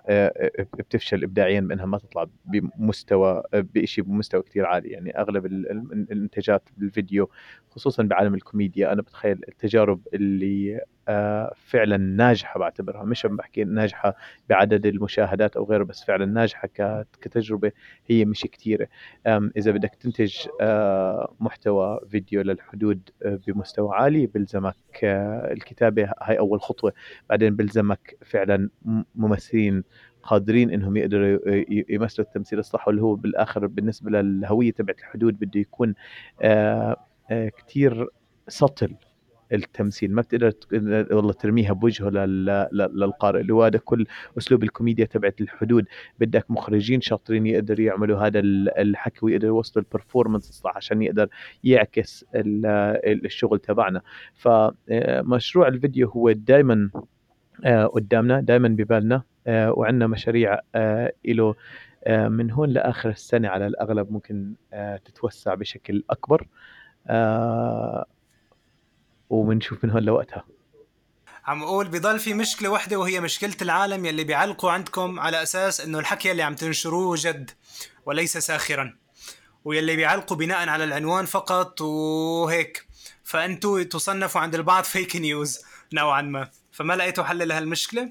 آه، 0.08 0.50
بتفشل 0.78 1.22
إبداعيا 1.24 1.60
بأنها 1.60 1.86
ما 1.86 1.98
تطلع 1.98 2.26
بمستوى 2.44 3.42
بإشي 3.52 4.02
بمستوى 4.02 4.42
كتير 4.42 4.66
عالي. 4.66 4.88
يعني 4.88 5.18
أغلب 5.18 5.46
ال- 5.46 5.70
ال- 5.70 6.06
الإنتاجات 6.12 6.68
بالفيديو 6.76 7.30
خصوصا 7.70 8.02
بعالم 8.02 8.34
الكوميديا 8.34 8.92
أنا 8.92 9.02
بتخيل 9.02 9.40
التجارب 9.48 10.00
اللي 10.14 10.76
آه، 10.76 10.84
فعلا 11.56 11.96
ناجحة 11.96 12.60
بعتبرها 12.60 13.04
مش 13.04 13.26
بحكي 13.26 13.64
ناجحة 13.64 14.16
بعدد 14.48 14.86
المشاهدات 14.86 15.56
أو 15.56 15.64
غيره 15.64 15.84
بس 15.84 16.04
فعلا 16.04 16.26
ناجحة 16.26 16.68
ك- 16.68 17.06
كتجربة 17.20 17.72
هي 18.06 18.24
مش 18.24 18.40
كتيرة. 18.40 18.88
أم، 19.26 19.50
إذا 19.56 19.70
بدك 19.70 19.94
تنتج 19.94 20.36
آه، 20.60 21.34
محتوى 21.40 22.00
فيديو 22.10 22.42
للحدود 22.42 23.10
آه، 23.22 23.38
بمستوى 23.46 23.96
عالي 23.96 24.26
بلزمك 24.26 24.76
آه، 25.04 25.52
الكتابة 25.52 26.10
هاي 26.22 26.38
أول 26.38 26.60
خطوة. 26.60 26.92
بعدين 27.30 27.56
بلزمك 27.56 28.16
فعلا 28.24 28.68
ممثلين 29.14 29.84
قادرين 30.22 30.70
إنهم 30.70 30.96
يقدروا 30.96 31.38
يمثلوا 31.88 32.26
التمثيل 32.26 32.58
الصح 32.58 32.88
واللي 32.88 33.02
هو 33.02 33.14
بالآخر 33.14 33.66
بالنسبة 33.66 34.10
للهوية 34.10 34.72
تبعت 34.72 34.98
الحدود 34.98 35.38
بده 35.38 35.60
يكون 35.60 35.94
كتير 37.30 38.06
سطل. 38.48 38.94
التمثيل. 39.52 40.12
ما 40.14 40.22
بتقدر 40.22 40.52
والله 41.16 41.32
ترميها 41.32 41.72
بوجهه 41.72 42.08
لل- 42.10 42.68
لل- 42.72 43.00
للقارئ. 43.00 43.40
اللي 43.40 43.54
هو 43.54 43.62
هذا 43.64 43.78
كل 43.78 44.06
أسلوب 44.38 44.62
الكوميديا 44.62 45.04
تبعت 45.04 45.40
الحدود. 45.40 45.84
بدك 46.20 46.50
مخرجين 46.50 47.00
شاطرين 47.00 47.46
يقدروا 47.46 47.86
يعملوا 47.86 48.18
هذا 48.26 48.38
ال- 48.38 48.78
الحكي 48.78 49.18
ويقدروا 49.22 49.56
يوصلوا 49.56 49.84
البرفورمانس 49.84 50.62
عشان 50.66 51.02
يقدر 51.02 51.28
يعكس 51.64 52.24
ال- 52.34 52.66
ال- 53.12 53.24
الشغل 53.24 53.58
تبعنا. 53.58 54.00
فمشروع 54.34 55.68
الفيديو 55.68 56.08
هو 56.08 56.32
دائما 56.32 56.90
قدامنا 57.94 58.40
دائما 58.40 58.68
ببالنا 58.68 59.22
آه، 59.46 59.72
وعندنا 59.72 60.06
مشاريع 60.06 60.58
آه، 60.74 61.12
له 61.24 61.54
آه، 62.04 62.28
من 62.28 62.50
هون 62.50 62.68
لآخر 62.68 63.08
السنة 63.10 63.48
على 63.48 63.66
الأغلب 63.66 64.12
ممكن 64.12 64.52
آه، 64.72 64.96
تتوسع 64.96 65.54
بشكل 65.54 66.04
أكبر. 66.10 66.46
آه، 67.06 68.06
وبنشوف 69.30 69.84
من 69.84 69.90
هون 69.90 70.02
لوقتها 70.02 70.44
عم 71.46 71.62
أقول 71.62 71.88
بضل 71.88 72.18
في 72.18 72.34
مشكلة 72.34 72.68
واحدة 72.68 72.96
وهي 72.96 73.20
مشكلة 73.20 73.56
العالم 73.62 74.04
يلي 74.04 74.24
بيعلقوا 74.24 74.70
عندكم 74.70 75.20
على 75.20 75.42
أساس 75.42 75.80
إنه 75.80 75.98
الحكي 75.98 76.30
اللي 76.30 76.42
عم 76.42 76.54
تنشروه 76.54 77.16
جد 77.20 77.50
وليس 78.06 78.38
ساخرا 78.38 78.96
ويلي 79.64 79.96
بيعلقوا 79.96 80.36
بناء 80.36 80.68
على 80.68 80.84
العنوان 80.84 81.24
فقط 81.24 81.80
وهيك. 81.80 82.86
فأنتوا 83.24 83.82
تصنفوا 83.82 84.40
عند 84.40 84.54
البعض 84.54 84.84
فيك 84.84 85.16
نيوز 85.16 85.58
نوعا 85.92 86.22
ما. 86.22 86.50
فما 86.72 86.96
لقيتوا 86.96 87.24
حل 87.24 87.48
لهالمشكلة؟ 87.48 88.10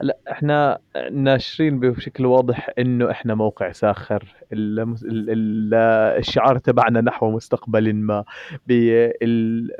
هلا 0.00 0.18
إحنا 0.30 0.78
ناشرين 1.12 1.80
بشكل 1.80 2.26
واضح 2.26 2.70
إنه 2.78 3.10
إحنا 3.10 3.34
موقع 3.34 3.72
ساخر 3.72 4.34
الشعار 6.18 6.58
تبعنا 6.58 7.00
نحو 7.00 7.30
مستقبل 7.30 7.94
ما. 7.94 8.24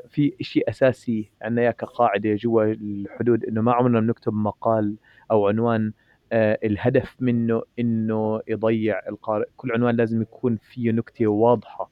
في 0.09 0.33
شيء 0.41 0.71
أساسي 0.71 1.31
عندنا 1.43 1.63
اياه 1.63 1.71
كقاعده 1.71 2.35
جوا 2.35 2.65
الحدود 2.65 3.45
إنه 3.45 3.61
ما 3.61 3.73
عمرنا 3.73 4.01
بنكتب 4.01 4.33
مقال 4.35 4.97
أو 5.31 5.49
عنوان 5.49 5.93
آه، 6.33 6.59
الهدف 6.65 7.17
منه 7.21 7.63
إنه 7.79 8.41
يضيع 8.49 9.01
القارئ 9.09 9.47
كل 9.57 9.73
عنوان 9.73 9.97
لازم 9.97 10.23
يكون 10.23 10.57
فيه 10.57 10.91
نكتة 10.91 11.27
واضحة 11.27 11.91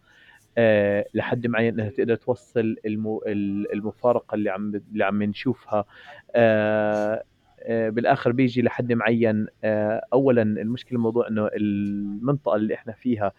آه، 0.58 1.06
لحد 1.14 1.46
معين 1.46 1.74
إنها 1.80 1.90
تقدر 1.90 2.14
توصل 2.16 2.76
المو... 2.86 3.22
ال- 3.26 3.72
المفارقة 3.72 4.34
اللي 4.34 4.50
عم 4.50 4.80
اللي 4.92 5.04
عم 5.04 5.22
نشوفها 5.22 5.84
آه، 6.34 7.22
بالآخر 7.68 8.32
بيجي 8.32 8.62
لحد 8.62 8.92
معين. 8.92 9.46
آه، 9.64 10.06
اولا 10.12 10.42
المشكلة 10.42 10.96
الموضوع 10.96 11.28
إنه 11.28 11.50
المنطقة 11.54 12.56
اللي 12.56 12.74
إحنا 12.74 12.92
فيها. 12.92 13.32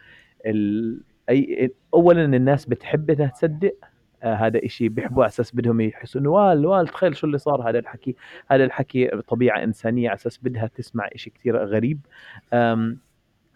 اي 1.29 1.71
اولا 1.93 2.25
الناس 2.25 2.65
بتحب 2.65 3.09
إنها 3.09 3.27
تصدق. 3.27 3.75
آه، 4.23 4.33
هذا 4.33 4.65
إشي 4.65 4.89
بيحبوه 4.89 5.23
على 5.23 5.29
أساس 5.29 5.55
بدهم 5.55 5.81
يحسوا 5.81 6.21
إنه 6.21 6.29
وال 6.29 6.65
وال 6.65 6.87
تخيل 6.87 7.15
شو 7.15 7.27
اللي 7.27 7.37
صار. 7.37 7.69
هذا 7.69 7.79
الحكي 7.79 8.15
هذا 8.51 8.63
الحكي 8.63 9.07
طبيعة 9.07 9.63
إنسانية 9.63 10.09
على 10.09 10.15
أساس 10.15 10.39
بدها 10.43 10.67
تسمع 10.67 11.09
إشي 11.15 11.29
كثير 11.29 11.65
غريب. 11.65 11.99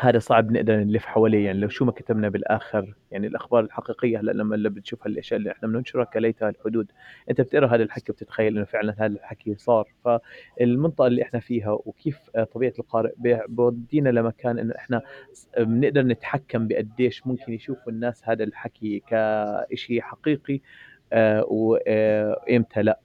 هذا 0.02 0.20
صعب 0.20 0.52
نقدر 0.52 0.76
نلف 0.76 1.06
حواليه 1.06 1.46
يعني 1.46 1.60
لو 1.60 1.70
شو 1.70 1.86
ما 1.86 1.92
كتبنا 1.92 2.30
بالآخر 2.30 2.94
يعني 3.12 3.28
الأخبار 3.28 3.64
الحقيقية 3.64 4.20
هلأ 4.20 4.32
لما 4.32 4.56
اللي 4.56 4.70
بتشوف 4.70 5.08
هالأشياء 5.08 5.40
اللي 5.40 5.52
إحنا 5.52 5.68
بننشرها 5.68 6.04
كليتها 6.04 6.50
الحدود 6.50 6.92
أنت 7.30 7.42
بتقرأ 7.42 7.68
هذا 7.68 7.84
الحكي 7.84 8.12
وبتتخيل 8.12 8.58
إنه 8.58 8.66
فعلا 8.66 8.96
هذا 9.00 9.06
الحكي 9.14 9.56
صار. 9.56 9.88
فالمنطقة 10.06 11.08
اللي 11.08 11.24
إحنا 11.24 11.40
فيها 11.40 11.72
وكيف 11.72 12.20
آه، 12.36 12.44
طبيعة 12.44 12.74
القارئ 12.80 13.12
بودينا 13.48 14.10
لمكان 14.10 14.60
إنه 14.60 14.76
إحنا 14.76 15.02
بنقدر 15.60 16.02
نتحكم 16.02 16.68
بقديش 16.68 17.28
ممكن 17.28 17.54
يشوفوا 17.54 17.92
الناس 17.92 18.22
هذا 18.30 18.44
الحكي 18.44 19.04
كشيء 19.08 20.02
حقيقي 20.02 20.62
آه، 21.14 21.46
وامتى 21.50 22.82
لأ. 22.82 23.00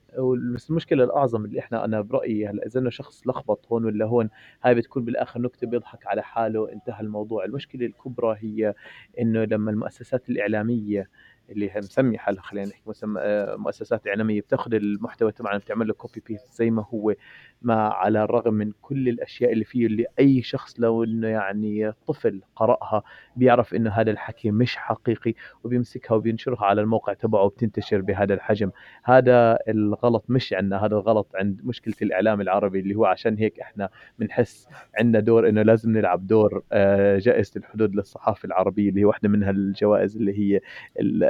بس 0.54 0.70
المشكلة 0.70 1.04
الأعظم 1.04 1.44
اللي 1.44 1.60
إحنا 1.60 1.84
أنا 1.84 2.00
برأيي 2.00 2.46
هلأ 2.48 2.66
إذا 2.66 2.80
إنه 2.80 2.90
شخص 2.90 3.26
لخبط 3.26 3.66
هون 3.72 3.84
ولا 3.84 4.04
هون 4.04 4.28
هاي 4.62 4.74
بتكون 4.74 5.04
بالآخر 5.04 5.40
نكتة 5.40 5.66
بيضحك 5.66 6.06
على 6.06 6.22
حاله 6.22 6.72
انتهى 6.72 7.00
الموضوع. 7.00 7.44
المشكلة 7.44 7.86
الكبرى 7.86 8.36
هي 8.40 8.74
إنه 9.20 9.44
لما 9.44 9.70
المؤسسات 9.70 10.30
الإعلامية 10.30 11.08
اللي 11.50 11.70
مسمي 11.76 12.18
حالها 12.18 12.42
خلينا 12.42 12.68
نحكي 12.68 12.90
آه، 13.18 13.56
مؤسسات 13.56 14.06
إعلامية 14.06 14.40
بتاخذ 14.40 14.74
المحتوى 14.74 15.32
تبعنا 15.32 15.58
بتعمل 15.58 15.86
له 15.88 15.94
copy 15.94 16.22
paste 16.26 16.52
زي 16.52 16.70
ما 16.70 16.84
هو 16.94 17.14
ما 17.62 17.88
على 17.88 18.24
الرغم 18.24 18.54
من 18.54 18.72
كل 18.82 19.08
الأشياء 19.08 19.52
اللي 19.52 19.64
فيه 19.64 19.86
اللي 19.86 20.06
أي 20.18 20.42
شخص 20.42 20.80
لو 20.80 21.04
إنه 21.04 21.28
يعني 21.28 21.92
طفل 22.06 22.42
قرأها 22.56 23.02
بيعرف 23.36 23.74
إنه 23.74 23.90
هذا 23.90 24.10
الحكي 24.10 24.50
مش 24.50 24.76
حقيقي 24.76 25.34
وبيمسكها 25.64 26.14
وبينشرها 26.14 26.64
على 26.64 26.80
الموقع 26.80 27.12
تبعه 27.12 27.42
وبتنتشر 27.42 28.00
بهذا 28.00 28.34
الحجم. 28.34 28.70
هذا 29.04 29.58
الغلط 29.68 30.24
مش 30.28 30.52
عندنا 30.52 30.84
هذا 30.86 30.96
الغلط 30.96 31.30
عند 31.34 31.60
مشكلة 31.64 31.94
الإعلام 32.02 32.40
العربي 32.40 32.80
اللي 32.80 32.94
هو 32.94 33.04
عشان 33.04 33.38
هيك 33.38 33.60
إحنا 33.60 33.88
بنحس 34.18 34.68
عندنا 34.98 35.20
دور 35.20 35.48
إنه 35.48 35.62
لازم 35.62 35.92
نلعب 35.92 36.26
دور 36.26 36.62
آه، 36.72 37.18
جائزة 37.18 37.52
الحدود 37.56 37.94
للصحافة 37.94 38.46
العربية 38.46 38.88
اللي 38.88 39.00
هي 39.00 39.04
واحدة 39.04 39.28
من 39.28 39.42
هالجوائز 39.42 40.16
اللي 40.16 40.38
هي 40.38 40.60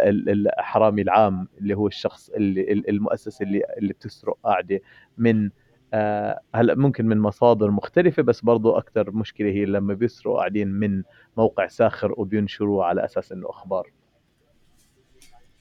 الحرامي 0.05 1.03
العام 1.03 1.49
اللي 1.59 1.75
هو 1.75 1.87
الشخص 1.87 2.31
اللي 2.31 2.73
المؤسسه 2.73 3.43
اللي 3.43 3.63
اللي 3.79 3.93
بتسرق 3.93 4.39
قاعدة 4.45 4.81
من 5.19 5.51
آه، 5.95 6.41
هلأ 6.55 6.75
ممكن 6.75 7.07
من 7.07 7.19
مصادر 7.19 7.71
مختلفة 7.71 8.23
بس 8.23 8.41
برضو 8.41 8.79
أكثر 8.79 9.11
مشكلة 9.11 9.49
هي 9.49 9.65
لما 9.65 9.95
بيسرقوا 9.95 10.39
قاعدين 10.39 10.69
من 10.69 11.03
موقع 11.37 11.67
ساخر 11.67 12.15
وبينشروه 12.17 12.85
على 12.85 13.05
أساس 13.05 13.33
إنه 13.33 13.51
أخبار. 13.51 13.91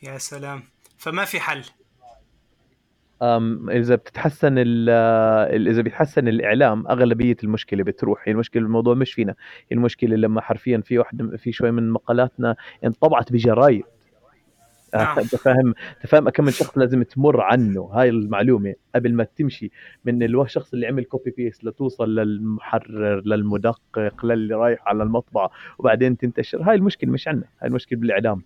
يا 0.03 0.17
سلام. 0.17 0.63
فما 0.97 1.25
في 1.25 1.39
حل؟ 1.39 1.63
أم 3.21 3.69
إذا 3.69 3.95
بتتحسن 3.95 4.57
إذا 4.57 5.81
بيتحسن 5.81 6.27
الإعلام 6.27 6.87
أغلبية 6.87 7.37
المشكلة 7.43 7.83
بتروح. 7.83 8.23
هي 8.27 8.31
المشكلة 8.31 8.63
الموضوع 8.63 8.93
مش 8.93 9.13
فينا. 9.13 9.35
هي 9.71 9.77
المشكلة 9.77 10.15
لما 10.15 10.41
حرفيا 10.41 10.81
في 10.85 10.99
واحد 10.99 11.35
في 11.35 11.51
شوي 11.51 11.71
من 11.71 11.89
مقالاتنا 11.89 12.55
انطبعت 12.83 13.31
بجرايد. 13.31 13.83
انت 14.95 15.35
فاهم 15.35 15.73
انت 15.95 16.07
فاهم 16.07 16.29
كم 16.29 16.45
من 16.45 16.51
شخص 16.51 16.77
لازم 16.77 17.03
تمر 17.03 17.41
عنه. 17.41 17.89
هاي 17.93 18.09
المعلومة. 18.09 18.75
قبل 18.95 19.13
ما 19.13 19.23
تمشي 19.23 19.71
من 20.05 20.23
الشخص 20.23 20.73
اللي 20.73 20.87
عمل 20.87 21.03
copy 21.03 21.31
paste 21.31 21.63
لتوصل 21.63 22.15
للمحرر 22.15 23.21
للمدقق 23.25 24.25
للي 24.25 24.55
رايح 24.55 24.87
على 24.87 25.03
المطبعه 25.03 25.51
وبعدين 25.79 26.17
تنتشر. 26.17 26.61
هاي 26.61 26.75
المشكلة 26.75 27.11
مش 27.11 27.27
عندنا 27.27 27.47
هاي 27.61 27.67
المشكلة 27.69 27.99
بالاعلام 27.99 28.41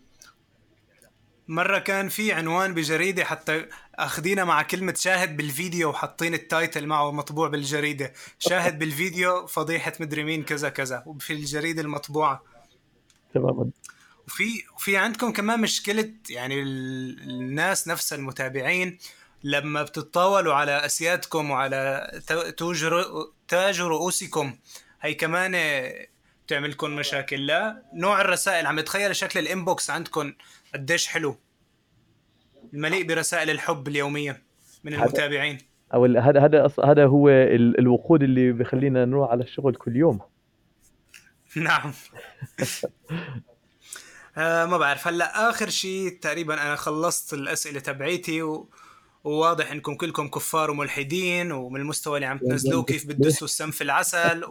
مرة 1.48 1.80
كان 1.80 2.10
في 2.10 2.32
عنوان 2.32 2.74
بجريدة 2.74 3.24
حتى 3.24 3.66
أخذينا 3.96 4.44
مع 4.44 4.62
كلمة 4.62 4.94
شاهد 4.98 5.38
بالفيديو 5.38 5.90
وحاطين 5.90 6.34
التايتل 6.34 6.88
معه 6.88 7.12
مطبوع 7.12 7.48
بالجريدة. 7.48 8.14
شاهد 8.40 8.80
بالفيديو 8.80 9.48
فضيحة 9.48 9.94
مدري 10.00 10.24
مين 10.24 10.44
كذا 10.44 10.70
كذا 10.70 11.04
وفي 11.06 11.34
الجريدة 11.34 11.82
المطبوعة. 11.82 12.44
تماما. 13.34 13.70
وفي 14.28 14.64
وفي 14.76 14.98
عندكم 14.98 15.32
كمان 15.32 15.62
مشكلة 15.62 16.12
يعني 16.30 16.62
الناس 16.62 17.88
نفسها 17.88 18.18
المتابعين 18.18 18.98
لما 19.44 19.84
بتتطاولوا 19.84 20.54
على 20.54 20.86
أسيادكم 20.86 21.52
وعلى 21.52 22.12
تاج 23.48 23.82
رؤوسكم 23.82 24.54
هي 25.02 25.14
كمان 25.14 25.56
بتعملكم 26.46 26.96
مشاكل. 26.96 27.46
لا 27.46 27.84
نوع 27.94 28.22
الرسائل 28.22 28.66
عم 28.66 28.80
تخيل 28.80 29.16
شكل 29.16 29.40
الإنبوكس 29.40 29.90
عندكم 29.90 30.34
قديش 30.74 31.08
حلو. 31.08 31.38
المليء 32.74 33.08
برسائل 33.08 33.50
الحب 33.50 33.88
اليومية 33.88 34.42
من 34.84 34.94
المتابعين. 34.94 35.58
أو 35.94 36.06
هذا 36.06 36.46
هذا 36.46 36.70
هذا 36.84 37.06
هو 37.06 37.30
الوقود 37.80 38.24
اللي 38.24 38.52
بخلينا 38.52 39.06
نروح 39.06 39.32
على 39.32 39.44
الشغل 39.44 39.76
كل 39.76 39.96
يوم. 39.96 40.20
نعم. 41.56 41.94
آه 44.38 44.66
ما 44.66 44.78
بعرف. 44.78 45.08
هلا 45.08 45.50
آخر 45.50 45.70
شيء 45.70 46.18
تقريبا 46.22 46.54
أنا 46.54 46.76
خلصت 46.76 47.34
الأسئلة 47.34 47.80
تبعيتي 47.80 48.42
و... 48.42 48.70
وواضح 49.24 49.72
إنكم 49.72 49.96
كلكم 49.96 50.28
كفار 50.28 50.72
وملحدين 50.72 51.52
ومن 51.52 51.82
المستوى 51.82 52.16
اللي 52.16 52.26
عم 52.26 52.38
تنزلوه 52.38 52.84
كيف 52.84 53.08
بتدسوا 53.08 53.48
السم 53.48 53.72
في 53.72 53.84
العسل 53.84 54.44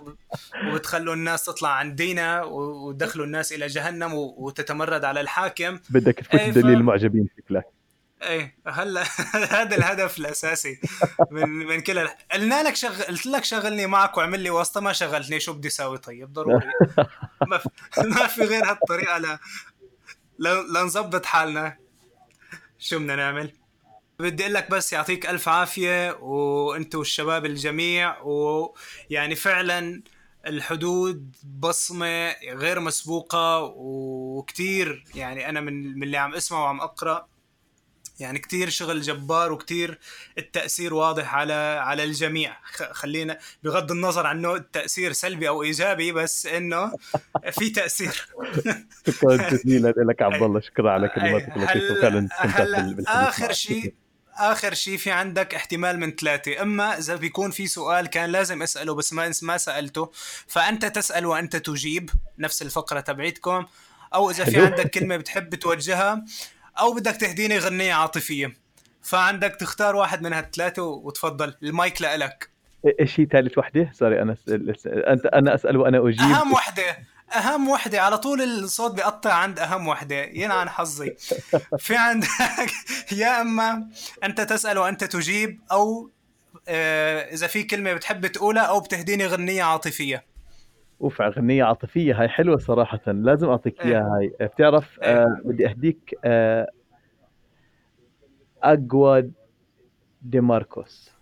وبتخلوا 0.69 1.15
الناس 1.15 1.45
تطلع 1.45 1.69
عن 1.69 1.95
دينا 1.95 2.43
وتدخلوا 2.43 3.27
الناس 3.27 3.53
إلى 3.53 3.67
جهنم 3.67 4.15
وتتمرد 4.15 5.05
على 5.05 5.21
الحاكم. 5.21 5.79
بدك 5.91 6.15
تفوت 6.15 6.41
إيه 6.41 6.51
دليل 6.51 6.77
المعجبين 6.77 7.29
شكلك. 7.39 7.65
إيه 8.23 8.55
هلا 8.67 9.03
هذا 9.61 9.77
الهدف 9.77 10.19
الأساسي 10.19 10.81
من 11.31 11.49
من 11.49 11.81
كل 11.81 12.09
قلنا 12.33 12.63
لك 12.63 12.77
شغل 12.77 13.03
قلت 13.03 13.27
لك 13.27 13.45
شغلني 13.45 13.87
معك 13.87 14.17
واعمل 14.17 14.41
لي 14.41 14.51
واسطة 14.51 14.81
ما 14.81 14.93
شغلتني. 14.93 15.41
شو 15.41 15.53
بدي 15.53 15.69
أسوي 15.69 15.99
طيب؟ 15.99 16.33
ضروري. 16.33 16.67
ما 17.51 17.59
في, 17.59 17.69
ما 17.99 18.27
في 18.27 18.45
غير 18.45 18.65
هالطريقة 18.65 19.19
ل... 19.19 19.39
لنظبط 20.39 21.25
حالنا. 21.27 21.77
شو 22.79 22.99
بدنا 22.99 23.17
نعمل؟ 23.17 23.53
بدي 24.19 24.43
أقول 24.43 24.55
لك 24.55 24.71
بس 24.71 24.93
يعطيك 24.93 25.27
ألف 25.27 25.49
عافية 25.49 26.13
وأنت 26.21 26.95
والشباب 26.95 27.47
الجميع 27.47 28.21
ويعني 28.23 29.35
فعلا 29.35 30.03
الحدود 30.47 31.37
بصمة 31.61 32.31
غير 32.43 32.81
مسبوقة 32.81 33.61
وكتير 33.77 35.05
يعني 35.15 35.49
أنا 35.49 35.61
من 35.61 35.99
من 35.99 36.03
اللي 36.03 36.17
عم 36.17 36.35
أسمع 36.35 36.59
وعم 36.59 36.81
أقرأ. 36.81 37.27
يعني 38.21 38.39
كتير 38.39 38.69
شغل 38.69 39.01
جبار 39.01 39.53
وكتير 39.53 39.99
التأثير 40.39 40.95
واضح 40.95 41.35
على 41.35 41.53
على 41.83 42.05
الجميع. 42.05 42.57
خلينا 42.93 43.39
بغض 43.63 43.93
النظر 43.93 44.27
عنه 44.27 44.55
التأثير 44.55 45.13
سلبي 45.13 45.49
أو 45.49 45.63
إيجابي 45.63 46.13
بس 46.13 46.47
إنه 46.47 46.93
في 47.53 47.71
تأثير. 47.71 48.29
شكرا 49.07 49.37
جزيلا 49.37 49.89
لك 49.97 50.23
عبد 50.23 50.43
الله. 50.43 50.61
شكرا 50.61 50.91
على 50.91 51.09
كلماتك 51.09 51.57
اللطيفة. 51.57 52.01
فعلا 52.01 52.29
آخر 53.07 53.53
شيء 53.53 53.95
آخر 54.39 54.75
شيء 54.75 54.97
في 54.97 55.11
عندك 55.11 55.55
احتمال 55.55 56.01
من 56.01 56.11
ثلاثة. 56.11 56.63
إما 56.63 56.99
إذا 56.99 57.17
بيكون 57.17 57.51
في 57.51 57.67
سؤال 57.67 58.07
كان 58.07 58.31
لازم 58.31 58.63
أسأله 58.63 58.95
بس 58.95 59.13
ما 59.13 59.33
ما 59.43 59.57
سألته 59.57 60.11
فأنت 60.47 60.85
تسأل 60.85 61.27
وأنت 61.27 61.57
تجيب 61.57 62.11
نفس 62.39 62.63
الفقرة 62.63 63.01
تبعيتكم 63.01 63.67
أو 64.15 64.31
إذا 64.31 64.45
في 64.45 64.61
عندك 64.61 64.91
كلمة 64.91 65.17
بتحب 65.17 65.55
توجهها 65.55 66.25
أو 66.79 66.93
بدك 66.95 67.17
تهديني 67.17 67.59
غنية 67.59 67.95
عاطفية. 67.95 68.53
فعندك 69.03 69.57
تختار 69.61 69.97
واحد 69.97 70.23
من 70.23 70.33
هالثلاثة 70.33 70.83
وتفضل 70.83 71.55
المايك 71.63 72.03
لإلك. 72.03 72.51
إيش 73.01 73.21
هي 73.21 73.27
ثالث 73.27 73.59
وحدة؟ 73.59 73.91
سوري 73.95 74.23
أنا 74.23 74.37
أنت 74.87 75.27
أنا 75.27 75.55
أسأل 75.55 75.77
وأنا 75.77 76.09
أجيب. 76.09 76.21
أهم 76.21 76.53
وحدة 76.53 76.99
أهم 77.37 77.69
وحدة. 77.69 78.01
على 78.03 78.19
طول 78.19 78.43
الصوت 78.43 78.95
بيقطع 78.95 79.33
عند 79.33 79.59
أهم 79.59 79.89
وحدة. 79.89 80.17
ينعن 80.17 80.69
حظي. 80.69 81.17
في 81.79 81.97
عندك 81.97 82.29
يا 83.13 83.41
أما 83.41 83.89
أنت 84.25 84.41
تسأل 84.41 84.79
وأنت 84.79 85.05
تجيب 85.05 85.61
أو 85.73 86.11
آه، 86.69 87.21
إذا 87.35 87.47
في 87.47 87.63
كلمة 87.63 87.93
بتحب 87.93 88.27
تقولها 88.27 88.63
أو 88.63 88.81
بتهديني 88.81 89.27
غنية 89.27 89.63
عاطفية. 89.63 90.25
أوف 91.01 91.23
أغنية 91.23 91.65
عاطفية 91.65 92.21
هاي 92.21 92.29
حلوة 92.29 92.57
صراحة. 92.57 93.01
لازم 93.07 93.49
أعطيك 93.49 93.81
إيه. 93.81 93.87
إياها 93.87 94.19
هاي. 94.19 94.47
بتعرف 94.47 95.01
إيه. 95.03 95.23
آه 95.23 95.41
بدي 95.45 95.69
أهديك 95.69 96.15
آه 96.25 96.71
اقوى 98.63 99.31
دي 100.23 100.41
ماركوس. 100.41 101.13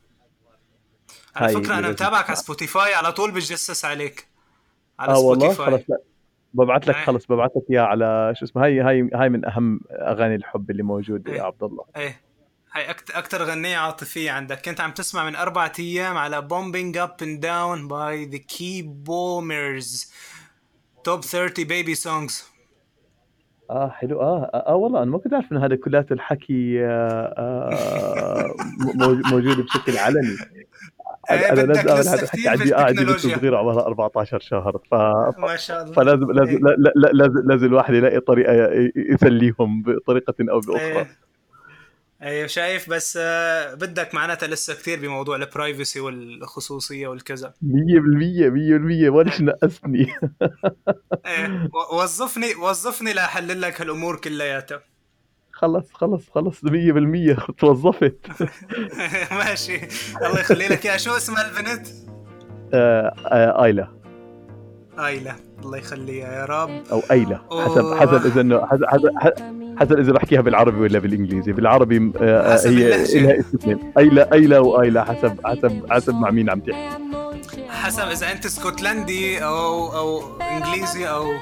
على 1.37 1.53
فكرة 1.53 1.79
أنا 1.79 1.91
متابعك 1.91 2.27
على 2.27 2.37
سبوتيفاي 2.37 2.95
على 2.95 3.13
طول 3.13 3.31
بتجسس 3.33 3.85
عليك 3.85 4.29
على 4.99 5.13
آه 5.13 5.15
سبوتيفاي. 5.15 5.65
والله 5.65 5.79
خلص. 5.79 5.99
ببعث 6.55 6.89
لك 6.89 6.97
إيه. 6.97 7.05
خلص 7.05 7.27
ببعث 7.27 7.51
لك 7.57 7.71
إياها 7.71 7.85
على 7.85 8.33
شو 8.37 8.45
اسمه 8.45 8.65
هاي 8.65 8.81
هاي 8.81 9.11
هاي 9.15 9.29
من 9.29 9.45
أهم 9.45 9.81
أغاني 9.91 10.35
الحب 10.35 10.71
اللي 10.71 10.83
موجودة 10.83 11.33
يا 11.33 11.43
عبد 11.43 11.63
الله. 11.63 11.85
إيه. 11.97 12.21
هاي 12.75 12.91
أكتر 13.15 13.43
غنية 13.43 13.77
عاطفية 13.77 14.31
عندك. 14.31 14.63
كنت 14.65 14.81
عم 14.81 14.91
تسمع 14.91 15.25
من 15.25 15.37
أربعة 15.37 15.73
أيام 15.79 16.17
على 16.17 16.49
Bombing 16.49 16.97
Up 16.97 17.25
and 17.25 17.41
Down 17.41 17.89
by 17.89 18.35
the 18.35 18.41
Key 18.55 18.83
Bombers 18.83 20.07
Top 21.09 21.21
30 21.25 21.65
Baby 21.65 21.95
Songs. 21.95 22.43
آه 23.71 23.89
حلو. 23.89 24.21
آه 24.21 24.51
آه, 24.55 24.65
آه 24.69 24.75
والله 24.75 25.03
أنا 25.03 25.11
ما 25.11 25.19
كنت 25.19 25.35
عارف 25.35 25.53
إن 25.53 25.57
هذا 25.57 25.77
كلياته 25.77 26.13
الحكي 26.13 26.85
آه 26.85 27.35
آه 27.39 28.55
موجود 29.31 29.61
بشكل 29.61 29.99
علني. 29.99 30.37
إيه، 31.31 31.53
أنا 31.53 31.61
لازم 31.61 31.89
اعمل 31.89 32.01
هذا 32.09 32.23
الحكي 32.23 32.49
عندي 32.49 32.75
قاعدة 32.75 33.05
بنت 33.05 33.19
صغيرة 33.19 33.57
عمرها 33.59 33.87
14 33.87 34.41
شهر 34.41 34.79
ف... 34.91 34.95
ما 35.39 35.57
شاء 35.57 35.83
الله. 35.83 35.93
فلازم 35.95 36.33
لازم 36.33 36.59
لا- 36.69 36.93
لا- 36.95 37.11
لازم 37.13 37.43
لازم 37.49 37.67
الواحد 37.67 37.95
يلاقي 37.95 38.21
طريقة 38.21 38.53
ي- 38.53 38.93
يسليهم 38.97 39.83
بطريقة 39.83 40.35
أو 40.51 40.61
بأخرى. 40.61 41.07
إيه 42.25 42.47
شايف 42.47 42.91
بس 42.91 43.19
آه، 43.21 43.75
بدك 43.75 44.15
معناتها 44.15 44.47
لسه 44.47 44.75
كثير 44.75 45.01
بموضوع 45.01 45.37
البرايفسي 45.37 46.01
والخصوصية 46.01 47.09
والكذا. 47.09 47.55
100% 47.63 48.49
100% 48.51 49.09
ولا 49.11 49.31
شيء 49.31 49.45
نقصني 49.45 50.15
وظفني 51.93 52.55
وظفني 52.55 53.13
لاحلل 53.13 53.61
لك 53.61 53.81
هالامور 53.81 54.17
كلياتها. 54.17 54.81
خلص 55.53 55.93
خلص 55.93 56.31
خلص 56.31 56.61
100% 56.65 56.69
توظفت. 57.59 58.17
ماشي. 59.41 59.81
الله 60.17 60.41
يخلي 60.41 60.69
لك 60.69 60.85
يا 60.85 60.97
شو 60.97 61.17
اسمها 61.17 61.49
البنت؟ 61.49 61.87
آه، 62.75 63.15
آه، 63.27 63.65
آيلا. 63.65 64.04
ايلا 64.98 65.35
الله 65.64 65.78
يخليها 65.78 66.33
يا 66.33 66.44
رب. 66.44 66.70
أو 66.92 67.02
ايلا 67.11 67.38
حسب 67.50 67.94
حسب 67.94 68.26
إذا 68.26 68.40
انه 68.40 68.66
حسب 68.66 68.85
حسب 69.18 69.35
حسب 69.78 69.98
إذا 69.98 70.12
بحكيها 70.12 70.40
بالعربي 70.40 70.80
ولا 70.80 70.98
بالإنجليزي. 70.98 71.52
بالعربي 71.52 72.12
آه، 72.20 72.54
آه، 72.54 72.68
هي. 72.68 72.88
لها 73.20 73.40
اسمين 73.40 73.92
ايلا 73.98 74.33
ايلا 74.33 74.59
وايلا 74.59 75.04
حسب 75.04 75.38
حسب 75.44 75.92
حسب 75.92 76.14
مع 76.14 76.30
مين 76.30 76.50
عم 76.50 76.61
تحكي. 76.61 76.88
حسب 77.68 78.02
إذا 78.09 78.33
أنت 78.33 78.44
اسكتلندي 78.44 79.44
أو 79.44 79.96
أو 79.96 80.22
إنجليزي 80.40 81.09
أو 81.09 81.33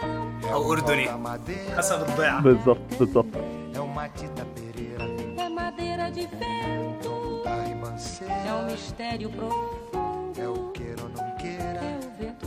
أو 0.52 0.72
أردني. 0.72 1.08
حسب 1.76 2.00
الضيعة. 2.08 2.42
بالضبط 2.42 2.78
بالضبط. 3.00 3.26
É 8.48 8.52
um 8.54 8.64
mistério 8.70 9.28
profundo. 9.30 10.40
é 10.44 10.48
o 10.48 10.70
queira 10.76 11.02
ou 11.02 11.08
não 11.16 11.36
queira. 11.36 11.80
É 11.80 11.98
o 11.98 12.10
vento 12.18 12.46